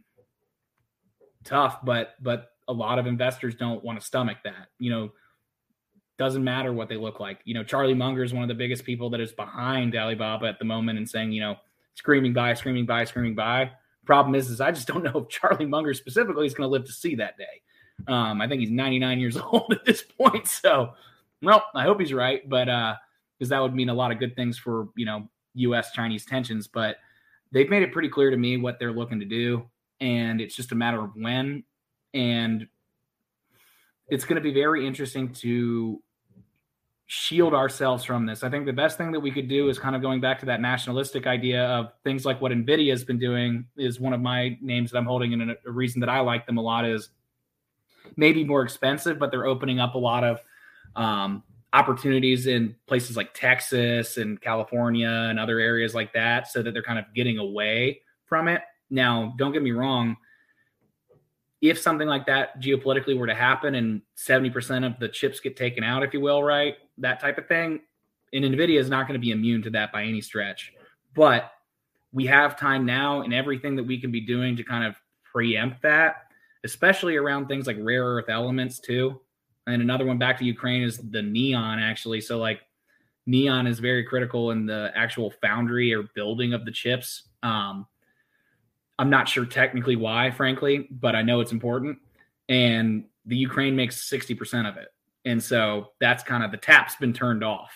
[1.45, 4.69] tough, but, but a lot of investors don't want to stomach that.
[4.79, 5.13] You know,
[6.19, 7.41] doesn't matter what they look like.
[7.45, 10.59] You know, Charlie Munger is one of the biggest people that is behind Alibaba at
[10.59, 11.57] the moment and saying, you know,
[11.95, 13.71] screaming buy, screaming buy, screaming buy.
[14.05, 16.85] Problem is, is I just don't know if Charlie Munger specifically is going to live
[16.87, 17.63] to see that day.
[18.09, 20.47] Um, I think he's 99 years old at this point.
[20.47, 20.93] So,
[21.43, 22.95] well, I hope he's right, but uh,
[23.39, 25.93] because that would mean a lot of good things for you know U.S.
[25.93, 26.67] Chinese tensions.
[26.67, 26.97] But
[27.53, 29.67] they've made it pretty clear to me what they're looking to do,
[30.01, 31.65] and it's just a matter of when.
[32.15, 32.67] And
[34.09, 36.03] it's going to be very interesting to
[37.07, 38.43] shield ourselves from this.
[38.43, 40.47] I think the best thing that we could do is kind of going back to
[40.47, 44.59] that nationalistic idea of things like what Nvidia has been doing is one of my
[44.61, 47.11] names that I'm holding and a reason that I like them a lot is
[48.17, 50.41] maybe more expensive, but they're opening up a lot of
[50.97, 56.73] um, opportunities in places like Texas and California and other areas like that so that
[56.73, 58.63] they're kind of getting away from it.
[58.91, 60.17] Now, don't get me wrong,
[61.61, 65.85] if something like that geopolitically were to happen and 70% of the chips get taken
[65.85, 66.77] out, if you will, right?
[66.99, 67.81] That type of thing.
[68.33, 70.73] And NVIDIA is not going to be immune to that by any stretch.
[71.15, 71.53] But
[72.13, 75.83] we have time now and everything that we can be doing to kind of preempt
[75.83, 76.29] that,
[76.65, 79.21] especially around things like rare earth elements, too.
[79.67, 82.21] And another one back to Ukraine is the neon, actually.
[82.21, 82.61] So, like,
[83.27, 87.25] neon is very critical in the actual foundry or building of the chips.
[87.43, 87.87] Um,
[88.99, 91.99] I'm not sure technically why, frankly, but I know it's important.
[92.49, 94.89] And the Ukraine makes 60% of it.
[95.27, 97.73] And so that's kind of the tap's been turned off.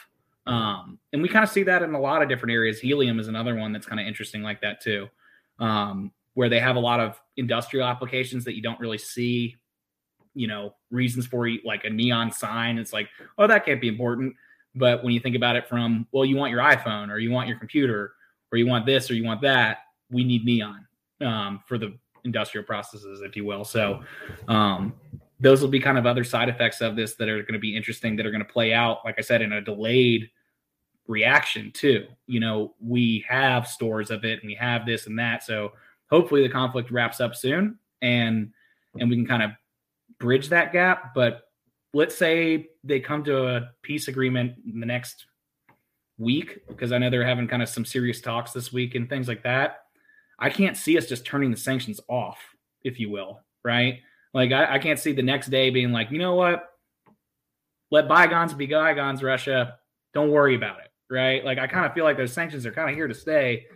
[0.47, 2.81] Um, and we kind of see that in a lot of different areas.
[2.81, 5.09] Helium is another one that's kind of interesting like that too,
[5.59, 9.57] um, where they have a lot of industrial applications that you don't really see,
[10.35, 12.79] you know, reasons for like a neon sign.
[12.79, 14.35] It's like, oh, that can't be important.
[14.75, 17.49] But when you think about it from, well, you want your iPhone or you want
[17.49, 18.13] your computer
[18.53, 19.79] or you want this or you want that,
[20.11, 20.87] we need neon
[21.21, 23.65] um, for the industrial processes, if you will.
[23.65, 24.03] So
[24.49, 24.95] um,
[25.41, 27.75] those will be kind of other side effects of this that are going to be
[27.75, 30.31] interesting that are going to play out, like I said, in a delayed
[31.07, 32.07] reaction too.
[32.27, 35.43] You know, we have stores of it and we have this and that.
[35.43, 35.73] So
[36.11, 38.53] hopefully the conflict wraps up soon and
[38.99, 39.51] and we can kind of
[40.19, 41.15] bridge that gap.
[41.15, 41.43] But
[41.95, 45.27] let's say they come to a peace agreement in the next
[46.19, 49.27] week, because I know they're having kind of some serious talks this week and things
[49.27, 49.85] like that.
[50.39, 52.39] I can't see us just turning the sanctions off,
[52.83, 54.01] if you will, right?
[54.33, 56.69] Like I, I can't see the next day being like, you know what?
[57.91, 59.79] Let bygones be bygones, Russia.
[60.15, 61.45] Don't worry about it, right?
[61.45, 63.67] Like I kind of feel like those sanctions are kind of here to stay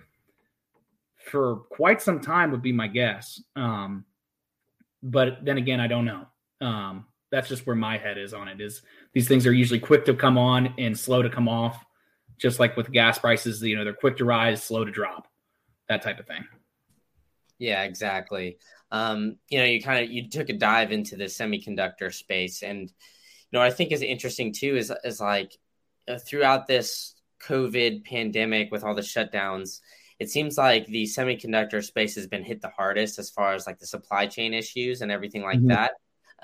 [1.25, 3.43] for quite some time, would be my guess.
[3.57, 4.05] Um,
[5.03, 6.27] but then again, I don't know.
[6.61, 8.61] Um, that's just where my head is on it.
[8.61, 8.83] Is
[9.13, 11.85] these things are usually quick to come on and slow to come off,
[12.39, 13.61] just like with gas prices.
[13.63, 15.27] You know, they're quick to rise, slow to drop
[15.89, 16.45] that type of thing.
[17.59, 18.59] Yeah, exactly.
[18.95, 22.83] Um, you know, you kind of you took a dive into the semiconductor space, and
[22.83, 25.59] you know, what I think is interesting too is is like
[26.07, 29.81] uh, throughout this COVID pandemic with all the shutdowns,
[30.21, 33.81] it seems like the semiconductor space has been hit the hardest as far as like
[33.81, 35.71] the supply chain issues and everything like mm-hmm.
[35.71, 35.95] that.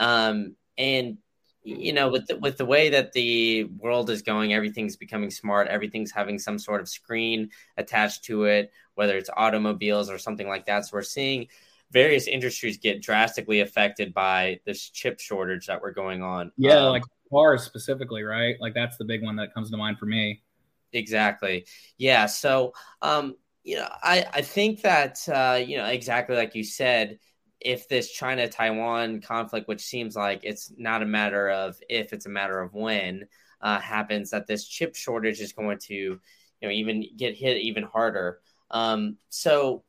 [0.01, 1.19] Um, and
[1.63, 5.69] you know with the, with the way that the world is going everything's becoming smart
[5.69, 10.65] everything's having some sort of screen attached to it whether it's automobiles or something like
[10.65, 11.47] that so we're seeing
[11.91, 16.53] various industries get drastically affected by this chip shortage that we're going on.
[16.57, 18.57] Yeah um, like cars specifically right?
[18.61, 20.43] Like that's the big one that comes to mind for me.
[20.93, 21.67] Exactly.
[21.99, 22.73] Yeah so
[23.03, 27.19] um you know i i think that uh you know exactly like you said
[27.61, 32.27] if this China Taiwan conflict, which seems like it's not a matter of if, it's
[32.27, 33.27] a matter of when,
[33.61, 36.21] uh, happens, that this chip shortage is going to, you
[36.63, 38.41] know, even get hit even harder.
[38.71, 39.85] Um, so,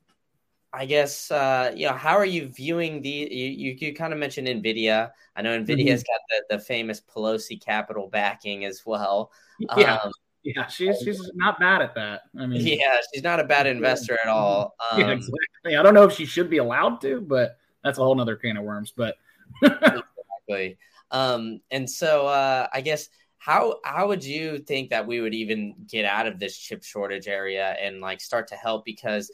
[0.73, 3.09] I guess uh, you know how are you viewing the?
[3.09, 5.11] You, you, you kind of mentioned Nvidia.
[5.35, 6.37] I know Nvidia's mm-hmm.
[6.39, 9.31] got the, the famous Pelosi capital backing as well.
[9.59, 9.95] Yeah.
[9.95, 10.11] Um,
[10.43, 12.21] yeah, she's she's not bad at that.
[12.39, 14.75] I mean, yeah, she's not a bad investor at all.
[14.91, 15.77] Um, yeah, exactly.
[15.77, 18.57] I don't know if she should be allowed to, but that's a whole other can
[18.57, 18.91] of worms.
[18.95, 19.15] But
[19.61, 20.77] exactly.
[21.11, 25.75] Um, and so uh, I guess how how would you think that we would even
[25.87, 29.31] get out of this chip shortage area and like start to help because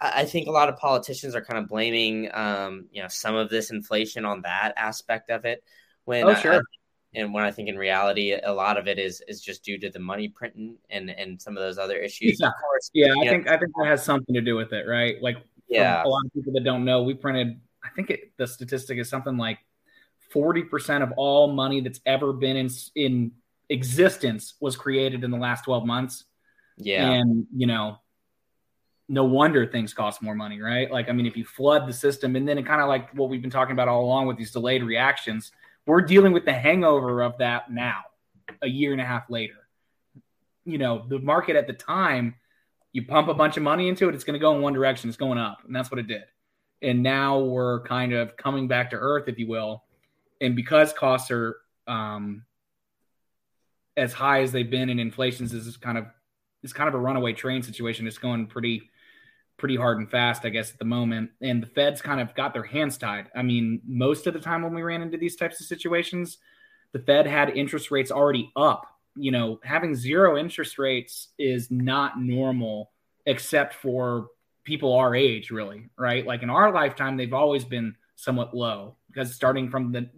[0.00, 3.48] I think a lot of politicians are kind of blaming um, you know some of
[3.48, 5.62] this inflation on that aspect of it
[6.04, 6.54] when oh, sure.
[6.54, 6.60] I,
[7.14, 9.90] and when I think in reality a lot of it is is just due to
[9.90, 12.38] the money printing and and some of those other issues.
[12.40, 14.86] Yeah, of course, yeah I think I think that has something to do with it,
[14.86, 15.16] right?
[15.22, 15.38] Like
[15.68, 18.98] yeah, a lot of people that don't know, we printed I think it, the statistic
[18.98, 19.58] is something like
[20.34, 23.32] 40% of all money that's ever been in, in
[23.68, 26.24] existence was created in the last 12 months.
[26.76, 27.10] Yeah.
[27.10, 27.98] And, you know,
[29.08, 30.90] no wonder things cost more money, right?
[30.90, 33.28] Like, I mean, if you flood the system and then it kind of like what
[33.28, 35.52] we've been talking about all along with these delayed reactions,
[35.86, 38.00] we're dealing with the hangover of that now,
[38.62, 39.68] a year and a half later.
[40.64, 42.34] You know, the market at the time,
[42.92, 45.08] you pump a bunch of money into it, it's going to go in one direction,
[45.08, 45.58] it's going up.
[45.64, 46.24] And that's what it did
[46.82, 49.84] and now we're kind of coming back to earth, if you will.
[50.40, 52.44] And because costs are um,
[53.96, 56.06] as high as they've been, and inflation's is kind of
[56.62, 58.06] it's kind of a runaway train situation.
[58.06, 58.90] It's going pretty
[59.56, 61.30] pretty hard and fast, I guess, at the moment.
[61.40, 63.28] And the Feds kind of got their hands tied.
[63.34, 66.38] I mean, most of the time when we ran into these types of situations,
[66.92, 68.86] the Fed had interest rates already up.
[69.16, 72.90] You know, having zero interest rates is not normal
[73.24, 74.28] except for
[74.64, 76.26] people our age, really, right?
[76.26, 80.08] Like in our lifetime, they've always been somewhat low because starting from the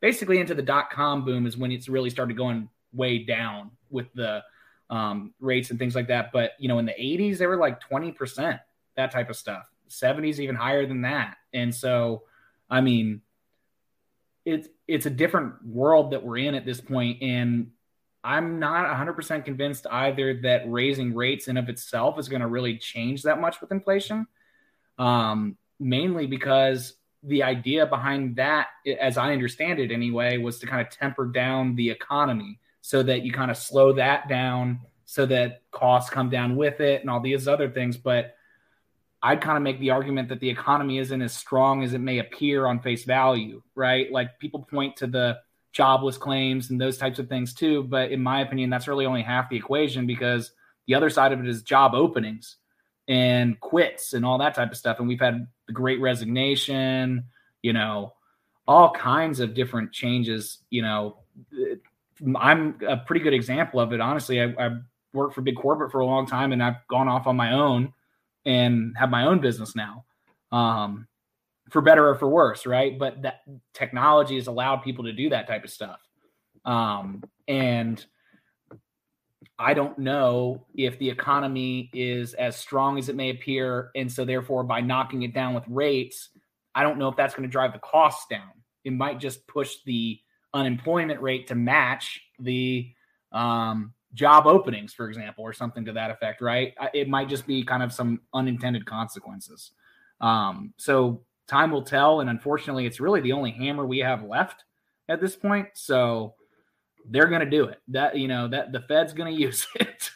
[0.00, 4.12] basically into the dot com boom is when it's really started going way down with
[4.14, 4.42] the
[4.90, 6.32] um, rates and things like that.
[6.32, 8.60] But you know, in the 80s, they were like 20%,
[8.96, 9.70] that type of stuff.
[9.88, 11.36] 70s even higher than that.
[11.52, 12.24] And so
[12.68, 13.22] I mean,
[14.44, 17.70] it's it's a different world that we're in at this point, and
[18.22, 22.76] I'm not 100% convinced either that raising rates in of itself is going to really
[22.78, 24.26] change that much with inflation.
[24.98, 28.68] Um, mainly because the idea behind that,
[29.00, 33.22] as I understand it anyway, was to kind of temper down the economy so that
[33.22, 37.20] you kind of slow that down so that costs come down with it and all
[37.20, 37.96] these other things.
[37.96, 38.35] But
[39.22, 42.18] I'd kind of make the argument that the economy isn't as strong as it may
[42.18, 44.10] appear on face value, right?
[44.12, 45.38] Like people point to the
[45.72, 47.82] jobless claims and those types of things too.
[47.84, 50.52] But in my opinion, that's really only half the equation because
[50.86, 52.56] the other side of it is job openings
[53.08, 54.98] and quits and all that type of stuff.
[54.98, 57.24] And we've had the great resignation,
[57.62, 58.14] you know,
[58.66, 60.58] all kinds of different changes.
[60.70, 61.18] You know,
[62.36, 64.00] I'm a pretty good example of it.
[64.00, 64.78] Honestly, I, I
[65.12, 67.92] worked for big corporate for a long time and I've gone off on my own
[68.46, 70.04] and have my own business now.
[70.52, 71.08] Um,
[71.70, 72.96] for better or for worse, right?
[72.98, 73.40] But that
[73.74, 76.00] technology has allowed people to do that type of stuff.
[76.64, 78.04] Um, and
[79.58, 83.90] I don't know if the economy is as strong as it may appear.
[83.96, 86.28] And so, therefore, by knocking it down with rates,
[86.74, 88.50] I don't know if that's going to drive the costs down.
[88.84, 90.20] It might just push the
[90.54, 92.92] unemployment rate to match the
[93.32, 96.74] um, job openings, for example, or something to that effect, right?
[96.92, 99.72] It might just be kind of some unintended consequences.
[100.20, 102.20] Um, so, time will tell.
[102.20, 104.64] And unfortunately, it's really the only hammer we have left
[105.08, 105.68] at this point.
[105.74, 106.34] So,
[107.10, 107.80] they're going to do it.
[107.88, 110.10] That you know that the Fed's going to use it,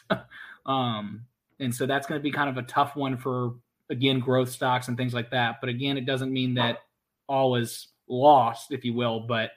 [0.65, 1.25] um,
[1.59, 3.55] and so that's going to be kind of a tough one for
[3.89, 5.57] again growth stocks and things like that.
[5.61, 6.79] But again, it doesn't mean that
[7.27, 9.21] all is lost, if you will.
[9.21, 9.51] But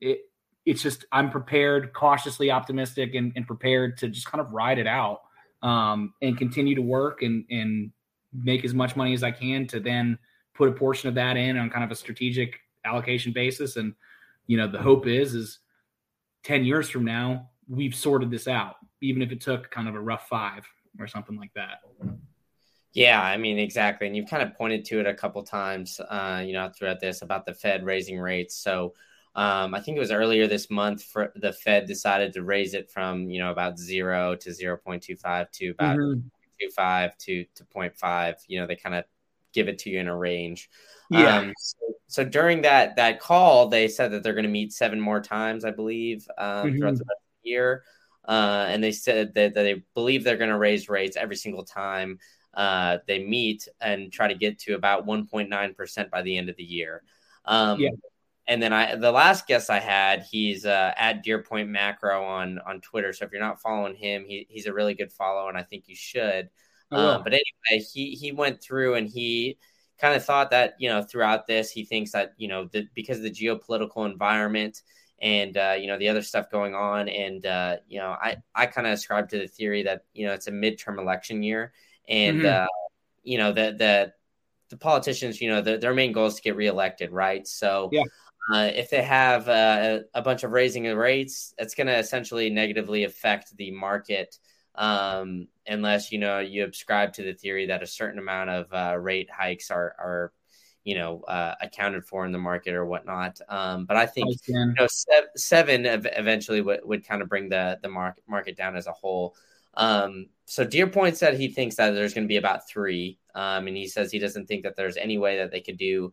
[0.00, 0.29] it
[0.66, 4.86] it's just I'm prepared, cautiously optimistic, and, and prepared to just kind of ride it
[4.86, 5.22] out
[5.62, 7.92] um, and continue to work and and
[8.32, 10.18] make as much money as I can to then
[10.54, 13.76] put a portion of that in on kind of a strategic allocation basis.
[13.76, 13.94] And
[14.46, 15.58] you know, the hope is is
[16.44, 20.00] 10 years from now, we've sorted this out, even if it took kind of a
[20.00, 20.66] rough five
[20.98, 21.80] or something like that.
[22.92, 24.06] Yeah, I mean, exactly.
[24.06, 27.22] And you've kind of pointed to it a couple times, uh, you know, throughout this
[27.22, 28.56] about the Fed raising rates.
[28.56, 28.94] So
[29.34, 32.90] um, I think it was earlier this month for the Fed decided to raise it
[32.90, 36.20] from, you know, about zero to 0.25 to about mm-hmm.
[36.78, 38.34] 0.25 to, to 0.5.
[38.48, 39.04] You know, they kind of
[39.52, 40.68] give it to you in a range.
[41.10, 41.38] Yeah.
[41.38, 41.76] Um, so,
[42.08, 45.64] so, during that that call, they said that they're going to meet seven more times,
[45.64, 46.78] I believe, um, mm-hmm.
[46.78, 47.84] throughout the rest of the year.
[48.28, 51.64] Uh, and they said that, that they believe they're going to raise rates every single
[51.64, 52.18] time
[52.54, 56.64] uh, they meet and try to get to about 1.9% by the end of the
[56.64, 57.02] year.
[57.44, 57.90] Um, yeah.
[58.50, 62.80] And then I, the last guest I had, he's uh, at Deerpoint Macro on on
[62.80, 63.12] Twitter.
[63.12, 65.84] So if you're not following him, he, he's a really good follow, and I think
[65.86, 66.50] you should.
[66.90, 69.56] Um, but anyway, he he went through and he
[70.00, 73.18] kind of thought that you know throughout this he thinks that you know the, because
[73.18, 74.82] of the geopolitical environment
[75.20, 78.66] and uh, you know the other stuff going on and uh, you know I I
[78.66, 81.72] kind of ascribe to the theory that you know it's a midterm election year
[82.08, 82.64] and mm-hmm.
[82.64, 82.66] uh,
[83.22, 84.12] you know that the
[84.70, 88.02] the politicians you know the, their main goal is to get reelected right so yeah.
[88.52, 92.50] Uh, if they have uh, a bunch of raising the rates, it's going to essentially
[92.50, 94.38] negatively affect the market
[94.74, 98.96] um, unless you know you subscribe to the theory that a certain amount of uh,
[98.98, 100.32] rate hikes are are
[100.84, 103.38] you know uh, accounted for in the market or whatnot.
[103.48, 104.86] Um, but I think you know
[105.36, 109.34] seven eventually would, would kind of bring the the market market down as a whole.
[109.74, 113.76] Um, so Deerpoint said he thinks that there's going to be about three, um, and
[113.76, 116.12] he says he doesn't think that there's any way that they could do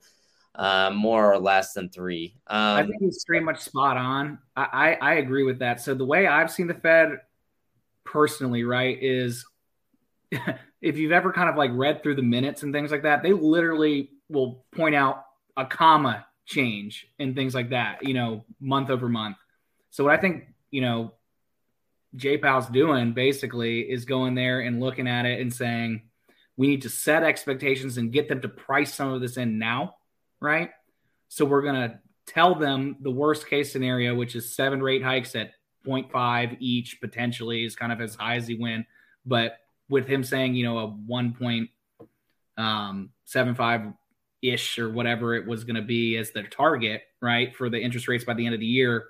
[0.58, 2.36] uh, more or less than three.
[2.48, 4.40] Um, I think he's pretty much spot on.
[4.56, 5.80] I, I, I agree with that.
[5.80, 7.22] So the way I've seen the Fed
[8.04, 9.46] personally, right, is
[10.82, 13.34] if you've ever kind of like read through the minutes and things like that, they
[13.34, 19.08] literally will point out a comma change and things like that, you know, month over
[19.08, 19.38] month.
[19.92, 21.14] So what I think, you know,
[22.16, 26.02] J Powell's doing basically is going there and looking at it and saying,
[26.56, 29.97] we need to set expectations and get them to price some of this in now,
[30.42, 30.72] right?
[31.30, 35.36] So we're going to tell them the worst case scenario, which is seven rate hikes
[35.36, 35.52] at
[35.86, 38.86] 0.5 each potentially is kind of as high as he went.
[39.26, 39.58] But
[39.90, 41.70] with him saying, you know, a 1.75
[42.58, 43.98] um,
[44.42, 48.08] ish or whatever it was going to be as the target, right, for the interest
[48.08, 49.08] rates by the end of the year,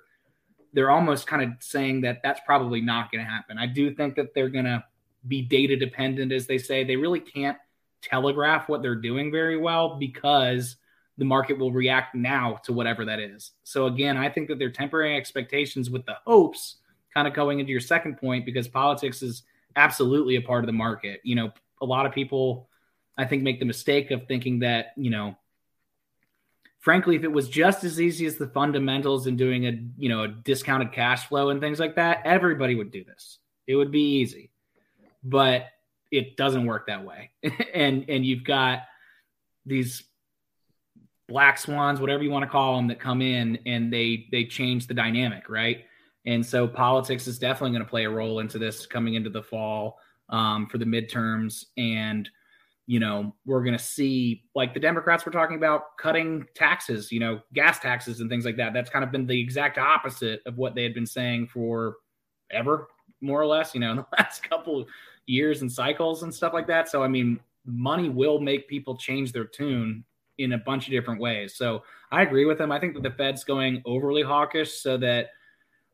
[0.72, 3.58] they're almost kind of saying that that's probably not going to happen.
[3.58, 4.84] I do think that they're going to
[5.26, 6.84] be data dependent, as they say.
[6.84, 7.56] They really can't
[8.02, 10.76] telegraph what they're doing very well because
[11.18, 13.50] the market will react now to whatever that is.
[13.64, 16.76] So again, I think that they're tempering expectations with the hopes
[17.12, 19.42] kind of going into your second point because politics is
[19.76, 21.20] absolutely a part of the market.
[21.24, 21.52] You know,
[21.82, 22.68] a lot of people
[23.16, 25.36] I think make the mistake of thinking that, you know,
[26.78, 30.22] frankly, if it was just as easy as the fundamentals and doing a you know
[30.22, 33.38] a discounted cash flow and things like that, everybody would do this.
[33.66, 34.50] It would be easy,
[35.24, 35.66] but
[36.10, 37.32] it doesn't work that way.
[37.74, 38.82] and and you've got
[39.66, 40.02] these
[41.28, 44.86] black swans, whatever you want to call them, that come in and they they change
[44.86, 45.84] the dynamic, right?
[46.26, 49.42] And so politics is definitely going to play a role into this coming into the
[49.42, 49.98] fall
[50.28, 52.28] um, for the midterms and
[52.88, 57.20] you know, we're going to see like the Democrats were talking about cutting taxes, you
[57.20, 58.72] know, gas taxes and things like that.
[58.72, 61.96] That's kind of been the exact opposite of what they had been saying for
[62.50, 62.88] ever,
[63.20, 64.86] more or less, you know, in the last couple
[65.26, 66.88] years and cycles and stuff like that.
[66.88, 70.02] So, I mean, money will make people change their tune
[70.38, 71.54] in a bunch of different ways.
[71.56, 72.72] So, I agree with him.
[72.72, 75.30] I think that the Fed's going overly hawkish so that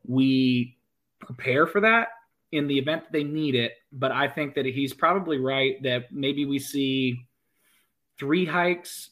[0.07, 0.77] we
[1.19, 2.09] prepare for that
[2.51, 3.73] in the event that they need it.
[3.91, 7.25] But I think that he's probably right that maybe we see
[8.17, 9.09] three hikes,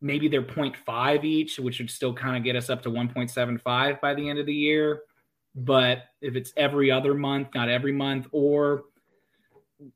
[0.00, 4.14] maybe they're 0.5 each, which would still kind of get us up to 1.75 by
[4.14, 5.02] the end of the year.
[5.54, 8.84] But if it's every other month, not every month, or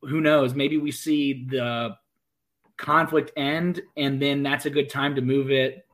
[0.02, 1.96] who knows, maybe we see the
[2.76, 5.86] conflict end and then that's a good time to move it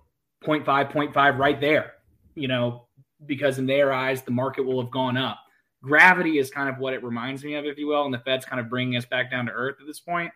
[0.45, 1.93] 0.5, 0.5 right there,
[2.35, 2.87] you know,
[3.27, 5.39] because in their eyes, the market will have gone up
[5.83, 8.05] gravity is kind of what it reminds me of, if you will.
[8.05, 10.33] And the Fed's kind of bringing us back down to earth at this point.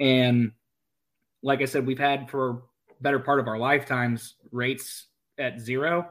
[0.00, 0.52] And
[1.42, 2.62] like I said, we've had for
[3.00, 5.06] better part of our lifetimes rates
[5.38, 6.10] at zero,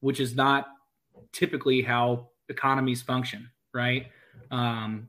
[0.00, 0.68] which is not
[1.32, 4.06] typically how economies function, right?
[4.50, 5.08] Um,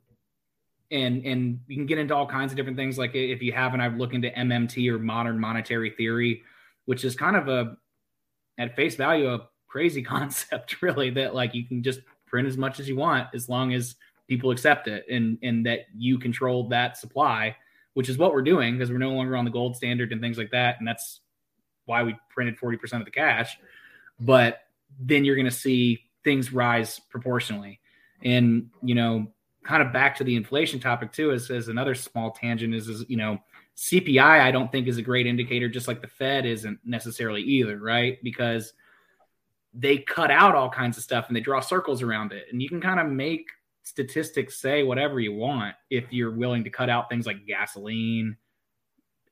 [0.91, 2.97] and and you can get into all kinds of different things.
[2.97, 6.43] Like if you haven't, I've looked into MMT or modern monetary theory,
[6.85, 7.77] which is kind of a
[8.57, 11.09] at face value a crazy concept, really.
[11.09, 13.95] That like you can just print as much as you want as long as
[14.27, 17.53] people accept it and and that you control that supply
[17.93, 20.37] which is what we're doing because we're no longer on the gold standard and things
[20.37, 21.19] like that and that's
[21.83, 23.57] why we printed 40% of the cash
[24.21, 24.61] but
[24.97, 27.81] then you're going to see things rise proportionally
[28.23, 29.27] and you know
[29.63, 33.05] kind of back to the inflation topic too as, as another small tangent is, is
[33.07, 33.37] you know
[33.77, 37.77] cpi i don't think is a great indicator just like the fed isn't necessarily either
[37.77, 38.73] right because
[39.73, 42.47] they cut out all kinds of stuff and they draw circles around it.
[42.51, 43.47] And you can kind of make
[43.83, 48.35] statistics say whatever you want if you're willing to cut out things like gasoline,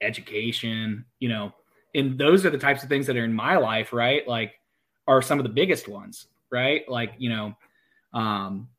[0.02, 1.54] education, you know.
[1.94, 4.28] And those are the types of things that are in my life, right?
[4.28, 4.54] Like
[5.08, 6.88] are some of the biggest ones, right?
[6.88, 7.56] Like, you know,
[8.14, 8.70] um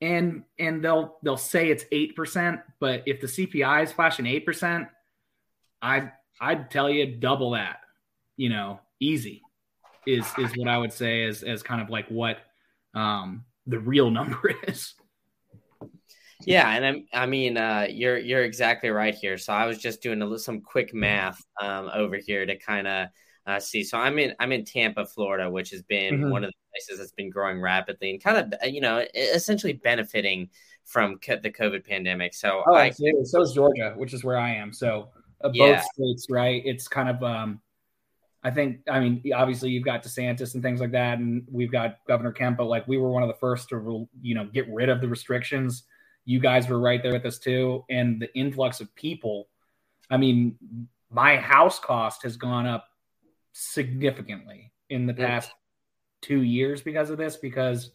[0.00, 4.88] and and they'll they'll say it's 8%, but if the CPI is flashing 8%,
[5.80, 7.80] I I'd tell you double that,
[8.36, 9.42] you know, easy
[10.06, 12.38] is is what I would say as as kind of like what
[12.94, 14.94] um, the real number is.
[16.44, 19.38] Yeah, and I'm, I mean, uh, you're you're exactly right here.
[19.38, 23.08] So I was just doing a, some quick math um, over here to kind of
[23.46, 23.84] uh, see.
[23.84, 26.30] So I'm in I'm in Tampa, Florida, which has been mm-hmm.
[26.30, 29.74] one of the places that's been growing rapidly and kind of uh, you know essentially
[29.74, 30.48] benefiting
[30.84, 32.34] from co- the COVID pandemic.
[32.34, 34.72] So oh, I, so is Georgia, which is where I am.
[34.72, 35.10] So
[35.42, 35.82] uh, both yeah.
[35.94, 36.62] states, right?
[36.64, 37.60] It's kind of um,
[38.46, 41.98] I think, I mean, obviously you've got DeSantis and things like that, and we've got
[42.06, 44.88] Governor Kemp, but like we were one of the first to, you know, get rid
[44.88, 45.82] of the restrictions.
[46.24, 47.84] You guys were right there with us too.
[47.90, 49.48] And the influx of people,
[50.10, 50.56] I mean,
[51.10, 52.86] my house cost has gone up
[53.58, 55.50] significantly in the past
[56.20, 57.92] two years because of this, because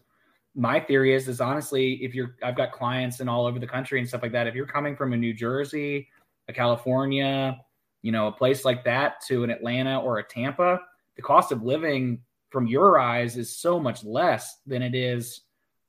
[0.56, 4.00] my theory is, is honestly, if you're, I've got clients in all over the country
[4.00, 4.48] and stuff like that.
[4.48, 6.10] If you're coming from a New Jersey,
[6.48, 7.60] a California,
[8.02, 10.82] you know, a place like that to an Atlanta or a Tampa,
[11.16, 15.42] the cost of living from your eyes is so much less than it is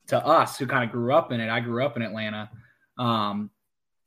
[0.07, 1.49] to us who kind of grew up in it.
[1.49, 2.49] I grew up in Atlanta.
[2.99, 3.49] Um,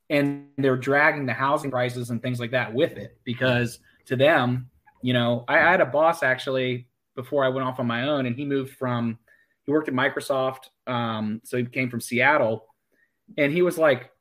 [0.09, 4.69] and they're dragging the housing prices and things like that with it because to them,
[5.01, 8.25] you know, I, I had a boss actually before I went off on my own,
[8.25, 9.17] and he moved from
[9.65, 10.69] he worked at Microsoft.
[10.85, 12.65] Um, so he came from Seattle,
[13.37, 14.11] and he was like,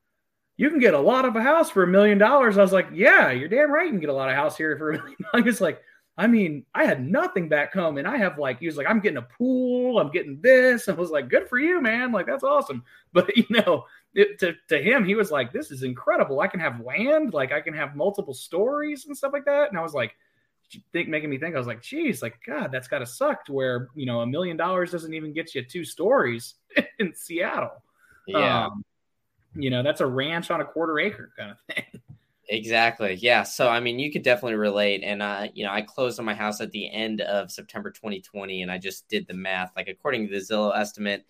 [0.56, 2.56] you can get a lot of a house for a million dollars.
[2.58, 3.84] I was like, yeah, you're damn right.
[3.84, 5.60] You can get a lot of house here for a million dollars.
[5.60, 5.82] Like,
[6.18, 9.00] I mean, I had nothing back home and I have like, he was like, I'm
[9.00, 9.98] getting a pool.
[9.98, 10.88] I'm getting this.
[10.88, 12.10] I was like, good for you, man.
[12.10, 12.84] Like, that's awesome.
[13.12, 16.40] But, you know, it, to, to him, he was like, this is incredible.
[16.40, 17.32] I can have land.
[17.32, 19.70] Like, I can have multiple stories and stuff like that.
[19.70, 20.14] And I was like,
[20.92, 23.52] think making me think, I was like, geez, like, God, that's got to suck to
[23.52, 26.54] where, you know, a million dollars doesn't even get you two stories
[26.98, 27.82] in Seattle.
[28.26, 28.66] Yeah.
[28.66, 28.84] Um,
[29.54, 31.84] you know, that's a ranch on a quarter acre kind of thing.
[32.48, 33.14] Exactly.
[33.14, 33.42] Yeah.
[33.42, 35.02] So, I mean, you could definitely relate.
[35.02, 38.62] And, uh, you know, I closed on my house at the end of September 2020,
[38.62, 39.72] and I just did the math.
[39.74, 41.26] Like, according to the Zillow estimate,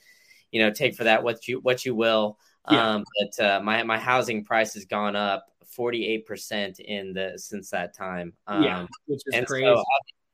[0.53, 2.39] you know, take for that what you what you will.
[2.71, 2.97] Yeah.
[2.97, 5.47] Um, but uh, my my housing price has gone up
[5.77, 8.33] 48% in the since that time.
[8.47, 9.67] Um, yeah, which is and crazy.
[9.67, 9.83] So,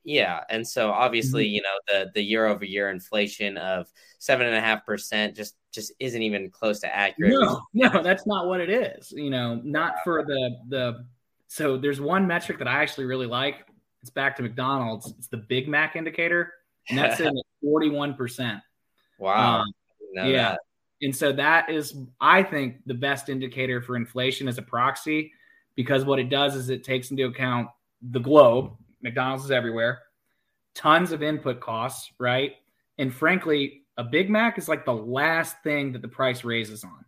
[0.04, 1.54] yeah, and so obviously, mm-hmm.
[1.54, 3.86] you know, the the year over year inflation of
[4.18, 7.32] seven and a half percent just just isn't even close to accurate.
[7.32, 9.12] No, no, that's not what it is.
[9.12, 11.06] You know, not for the the.
[11.48, 13.66] So there's one metric that I actually really like.
[14.00, 15.12] It's back to McDonald's.
[15.18, 16.52] It's the Big Mac indicator,
[16.88, 18.60] and that's in at forty one percent.
[19.18, 19.60] Wow.
[19.60, 19.72] Um,
[20.14, 20.50] yeah.
[20.52, 20.58] That.
[21.02, 25.32] And so that is, I think, the best indicator for inflation as a proxy,
[25.74, 27.68] because what it does is it takes into account
[28.10, 28.72] the globe.
[29.02, 30.02] McDonald's is everywhere,
[30.74, 32.52] tons of input costs, right?
[32.98, 37.04] And frankly, a Big Mac is like the last thing that the price raises on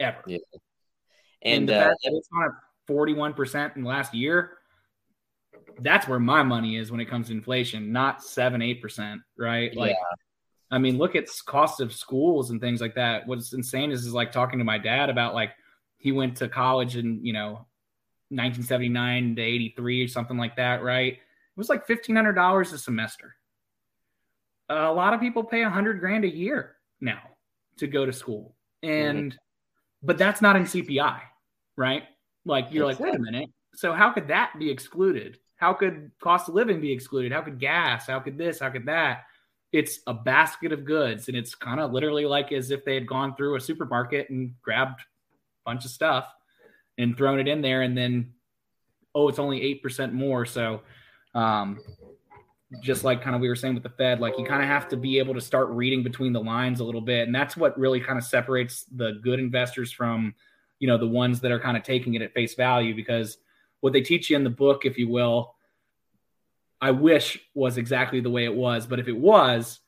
[0.00, 0.22] ever.
[0.26, 0.38] Yeah.
[1.42, 4.52] And, and the uh, fact that it's on a 41% in the last year,
[5.80, 9.74] that's where my money is when it comes to inflation, not seven, eight percent, right?
[9.76, 10.25] Like, yeah.
[10.70, 13.26] I mean, look at cost of schools and things like that.
[13.26, 15.52] What's insane is is like talking to my dad about like
[15.98, 17.66] he went to college in you know
[18.30, 21.12] 1979 to 83 or something like that, right?
[21.14, 21.20] It
[21.56, 23.36] was like fifteen hundred dollars a semester
[24.68, 27.20] a lot of people pay a hundred grand a year now
[27.78, 28.54] to go to school.
[28.82, 29.36] And mm-hmm.
[30.02, 31.20] but that's not in CPI,
[31.76, 32.04] right?
[32.44, 33.50] Like you're like, wait a minute.
[33.74, 35.38] So how could that be excluded?
[35.56, 37.32] How could cost of living be excluded?
[37.32, 38.06] How could gas?
[38.06, 38.60] How could this?
[38.60, 39.24] How could that?
[39.76, 43.06] It's a basket of goods, and it's kind of literally like as if they had
[43.06, 45.04] gone through a supermarket and grabbed a
[45.64, 46.32] bunch of stuff
[46.98, 48.32] and thrown it in there, and then
[49.14, 50.46] oh, it's only eight percent more.
[50.46, 50.82] So
[51.34, 51.80] um,
[52.82, 54.88] just like kind of we were saying with the Fed, like you kind of have
[54.88, 57.26] to be able to start reading between the lines a little bit.
[57.26, 60.34] And that's what really kind of separates the good investors from,
[60.78, 63.38] you know, the ones that are kind of taking it at face value because
[63.80, 65.55] what they teach you in the book, if you will,
[66.80, 68.86] I wish was exactly the way it was.
[68.86, 69.80] But if it was,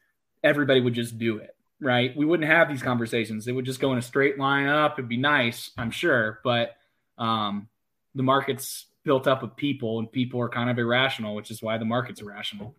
[0.42, 2.16] everybody would just do it, right?
[2.16, 3.46] We wouldn't have these conversations.
[3.46, 4.98] It would just go in a straight line up.
[4.98, 6.40] It'd be nice, I'm sure.
[6.44, 6.76] But
[7.18, 7.68] um,
[8.14, 11.78] the market's built up of people, and people are kind of irrational, which is why
[11.78, 12.74] the market's irrational.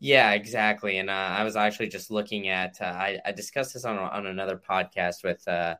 [0.00, 0.98] Yeah, exactly.
[0.98, 2.76] And uh, I was actually just looking at.
[2.80, 5.76] Uh, I, I, discussed this on on another podcast with uh,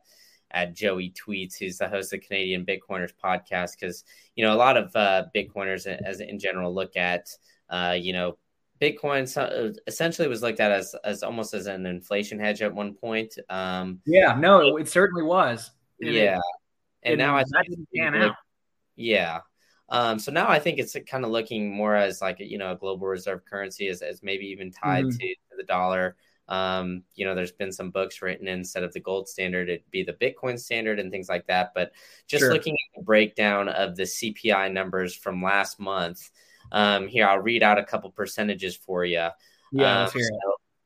[0.55, 4.03] at Joey Tweets, who's the host of Canadian Bitcoiners podcast, because
[4.35, 7.27] you know a lot of uh, Bitcoiners, as in general, look at
[7.69, 8.37] uh, you know
[8.81, 13.37] Bitcoin essentially was looked at as as almost as an inflation hedge at one point.
[13.49, 15.71] Um, yeah, no, it certainly was.
[16.01, 16.37] And yeah,
[17.01, 18.35] it, and now I that didn't pan out.
[18.95, 19.41] Yeah.
[19.89, 22.75] Um, so now I think it's kind of looking more as like you know a
[22.75, 25.17] global reserve currency as, as maybe even tied mm-hmm.
[25.17, 26.15] to, to, the dollar.
[26.47, 30.03] Um, you know, there's been some books written instead of the gold standard, it'd be
[30.03, 31.71] the Bitcoin standard and things like that.
[31.73, 31.91] But
[32.27, 32.53] just sure.
[32.53, 36.29] looking at the breakdown of the CPI numbers from last month,
[36.71, 39.27] um, here I'll read out a couple percentages for you.
[39.71, 40.19] Yeah, um, so,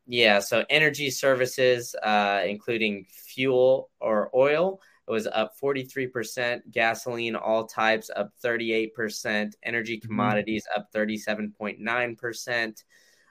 [0.07, 0.39] yeah.
[0.39, 6.61] So energy services, uh, including fuel or oil, it was up 43%.
[6.71, 9.53] Gasoline, all types, up 38%.
[9.63, 10.07] Energy mm-hmm.
[10.07, 10.81] commodities, mm-hmm.
[10.81, 12.83] up 37.9%.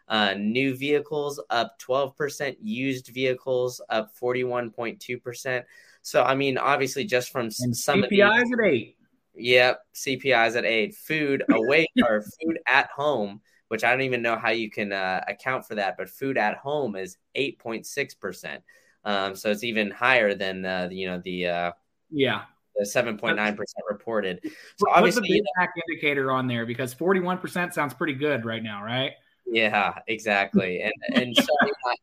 [0.08, 5.64] Uh, new vehicles up 12%, used vehicles up 41.2%.
[6.02, 8.96] So, I mean, obviously, just from and some CPIs of these, at eight.
[9.34, 10.94] Yep, CPIs at eight.
[10.94, 15.22] Food away or food at home, which I don't even know how you can uh,
[15.28, 18.60] account for that, but food at home is 8.6%.
[19.04, 21.72] Um, so it's even higher than uh, you know the uh,
[22.10, 22.42] yeah
[22.76, 24.40] the seven point nine percent reported.
[24.76, 28.44] So obviously, the Big Mac indicator on there because forty one percent sounds pretty good
[28.44, 29.12] right now, right?
[29.50, 30.82] Yeah, exactly.
[30.82, 31.94] And and so I,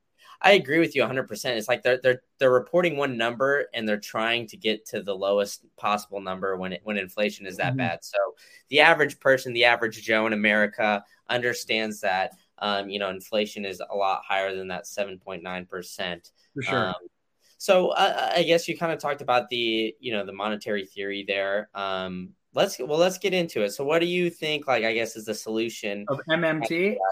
[0.42, 1.28] I agree with you 100.
[1.28, 5.02] percent It's like they're they're they're reporting one number and they're trying to get to
[5.02, 7.78] the lowest possible number when it, when inflation is that mm-hmm.
[7.78, 8.04] bad.
[8.04, 8.18] So
[8.70, 13.82] the average person, the average Joe in America, understands that um, you know inflation is
[13.90, 16.32] a lot higher than that 7.9 percent.
[16.54, 16.88] For sure.
[16.90, 16.96] Um,
[17.58, 21.26] so uh, I guess you kind of talked about the you know the monetary theory
[21.28, 21.70] there.
[21.74, 23.72] Um, let's well let's get into it.
[23.72, 24.68] So what do you think?
[24.68, 26.98] Like I guess is the solution of MMT?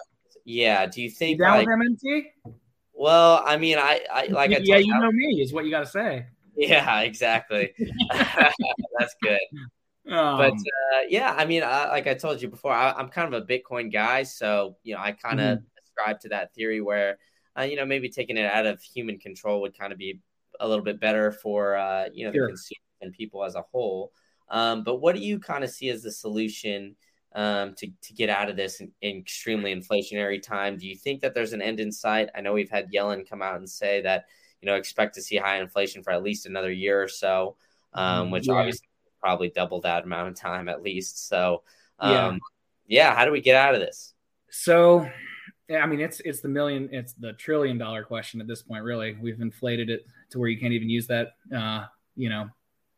[0.45, 0.85] Yeah.
[0.85, 2.53] Do you think you down like, with MMT?
[2.93, 5.81] Well, I mean, I, I like I yeah, you know me is what you got
[5.81, 6.27] to say.
[6.55, 7.73] Yeah, exactly.
[8.11, 9.39] That's good.
[10.07, 13.33] Um, but uh, yeah, I mean, I, like I told you before, I, am kind
[13.33, 15.65] of a Bitcoin guy, so you know, I kind of mm-hmm.
[15.83, 17.17] ascribe to that theory where
[17.57, 20.19] uh, you know, maybe taking it out of human control would kind of be
[20.59, 22.47] a little bit better for uh, you know sure.
[22.47, 24.11] the consumer and people as a whole.
[24.49, 26.95] Um, but what do you kind of see as the solution
[27.35, 30.77] um, to to get out of this in, in extremely inflationary time?
[30.77, 32.29] Do you think that there's an end in sight?
[32.35, 34.25] I know we've had Yellen come out and say that
[34.61, 37.55] you know expect to see high inflation for at least another year or so,
[37.93, 38.53] um, which yeah.
[38.53, 38.87] obviously
[39.19, 41.27] probably double that amount of time at least.
[41.27, 41.63] So
[42.01, 42.27] yeah.
[42.27, 42.39] Um,
[42.87, 44.13] yeah, how do we get out of this?
[44.49, 45.07] So
[45.71, 48.83] I mean, it's it's the million, it's the trillion dollar question at this point.
[48.83, 52.49] Really, we've inflated it to where you can't even use that, uh, you know,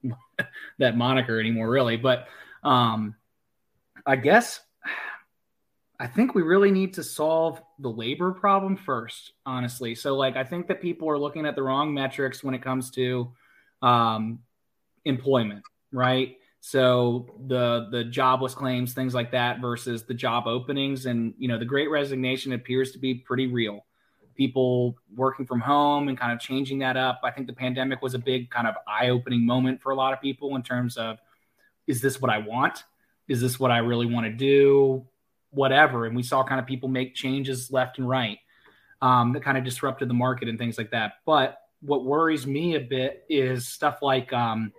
[0.79, 1.97] that moniker anymore, really.
[1.97, 2.27] But
[2.63, 3.15] um,
[4.05, 4.59] I guess
[5.99, 9.95] I think we really need to solve the labor problem first, honestly.
[9.95, 12.91] So, like, I think that people are looking at the wrong metrics when it comes
[12.91, 13.31] to
[13.81, 14.39] um,
[15.05, 16.37] employment, right?
[16.59, 21.57] So the the jobless claims, things like that, versus the job openings, and you know,
[21.57, 23.85] the Great Resignation appears to be pretty real.
[24.35, 27.21] People working from home and kind of changing that up.
[27.23, 30.11] I think the pandemic was a big kind of eye opening moment for a lot
[30.11, 31.19] of people in terms of,
[31.87, 32.83] is this what I want?
[33.27, 35.05] Is this what I really want to do?
[35.55, 36.05] whatever.
[36.05, 38.37] And we saw kind of people make changes left and right
[39.01, 41.13] um, that kind of disrupted the market and things like that.
[41.25, 44.71] But what worries me a bit is stuff like, um,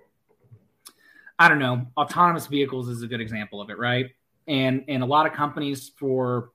[1.38, 4.11] I don't know, autonomous vehicles is a good example of it, right?
[4.47, 6.51] And and a lot of companies for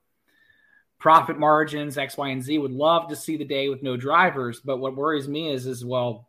[0.98, 4.60] profit margins X, Y, and Z would love to see the day with no drivers.
[4.60, 6.28] But what worries me is, is well,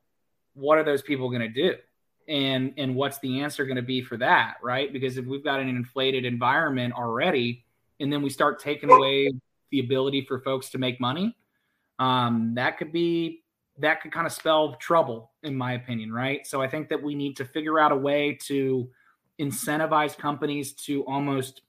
[0.54, 1.76] what are those people going to do?
[2.28, 4.92] And and what's the answer going to be for that, right?
[4.92, 7.66] Because if we've got an inflated environment already,
[8.00, 9.32] and then we start taking away
[9.72, 11.36] the ability for folks to make money,
[12.00, 13.44] um, that could be
[13.80, 16.46] that could kind of spell trouble, in my opinion, right?
[16.46, 18.88] So I think that we need to figure out a way to
[19.40, 21.62] incentivize companies to almost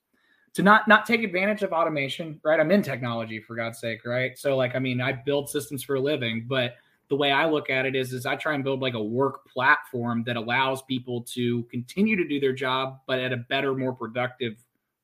[0.54, 2.60] to not not take advantage of automation, right?
[2.60, 4.38] I'm in technology for God's sake, right?
[4.38, 6.76] So like I mean, I build systems for a living, but
[7.14, 9.48] the way I look at it is is I try and build like a work
[9.48, 13.92] platform that allows people to continue to do their job but at a better, more
[13.92, 14.56] productive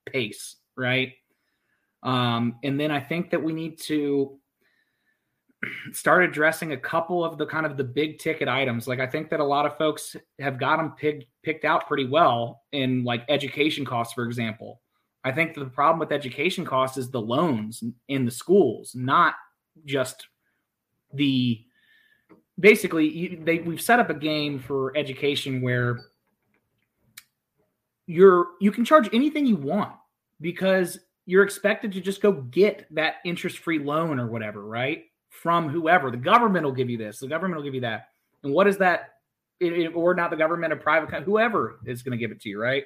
[0.06, 1.12] pace, right?
[2.02, 4.40] Um, and then I think that we need to
[5.92, 8.88] start addressing a couple of the kind of the big ticket items.
[8.88, 12.06] Like I think that a lot of folks have got them picked picked out pretty
[12.06, 14.80] well in like education costs, for example.
[15.22, 19.34] I think the problem with education costs is the loans in the schools, not
[19.84, 20.26] just
[21.12, 21.64] the
[22.60, 26.00] basically they we've set up a game for education where
[28.06, 29.92] you're you can charge anything you want
[30.40, 35.04] because you're expected to just go get that interest free loan or whatever, right?
[35.28, 36.10] From whoever.
[36.10, 38.08] The government will give you this, the government will give you that.
[38.42, 39.14] And what is that?
[39.60, 42.48] It, it, or not the government, or private, whoever is going to give it to
[42.48, 42.84] you, right?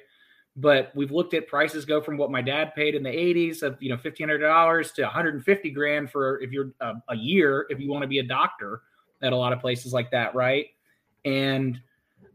[0.57, 3.81] But we've looked at prices go from what my dad paid in the 80s of
[3.81, 8.03] you know $1,500 to 150 grand for if you're a, a year if you want
[8.03, 8.81] to be a doctor
[9.25, 10.67] at a lot of places like that, right?
[11.25, 11.79] And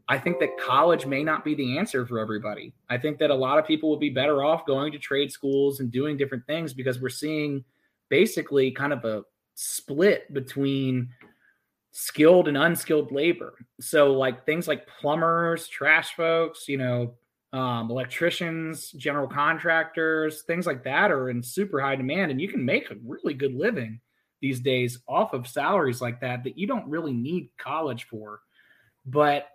[0.07, 2.73] I think that college may not be the answer for everybody.
[2.89, 5.79] I think that a lot of people would be better off going to trade schools
[5.79, 7.63] and doing different things because we're seeing
[8.09, 9.23] basically kind of a
[9.55, 11.09] split between
[11.91, 13.53] skilled and unskilled labor.
[13.79, 17.13] So like things like plumbers, trash folks, you know,
[17.53, 22.63] um, electricians, general contractors, things like that are in super high demand, and you can
[22.63, 23.99] make a really good living
[24.41, 28.41] these days off of salaries like that that you don't really need college for.
[29.05, 29.47] But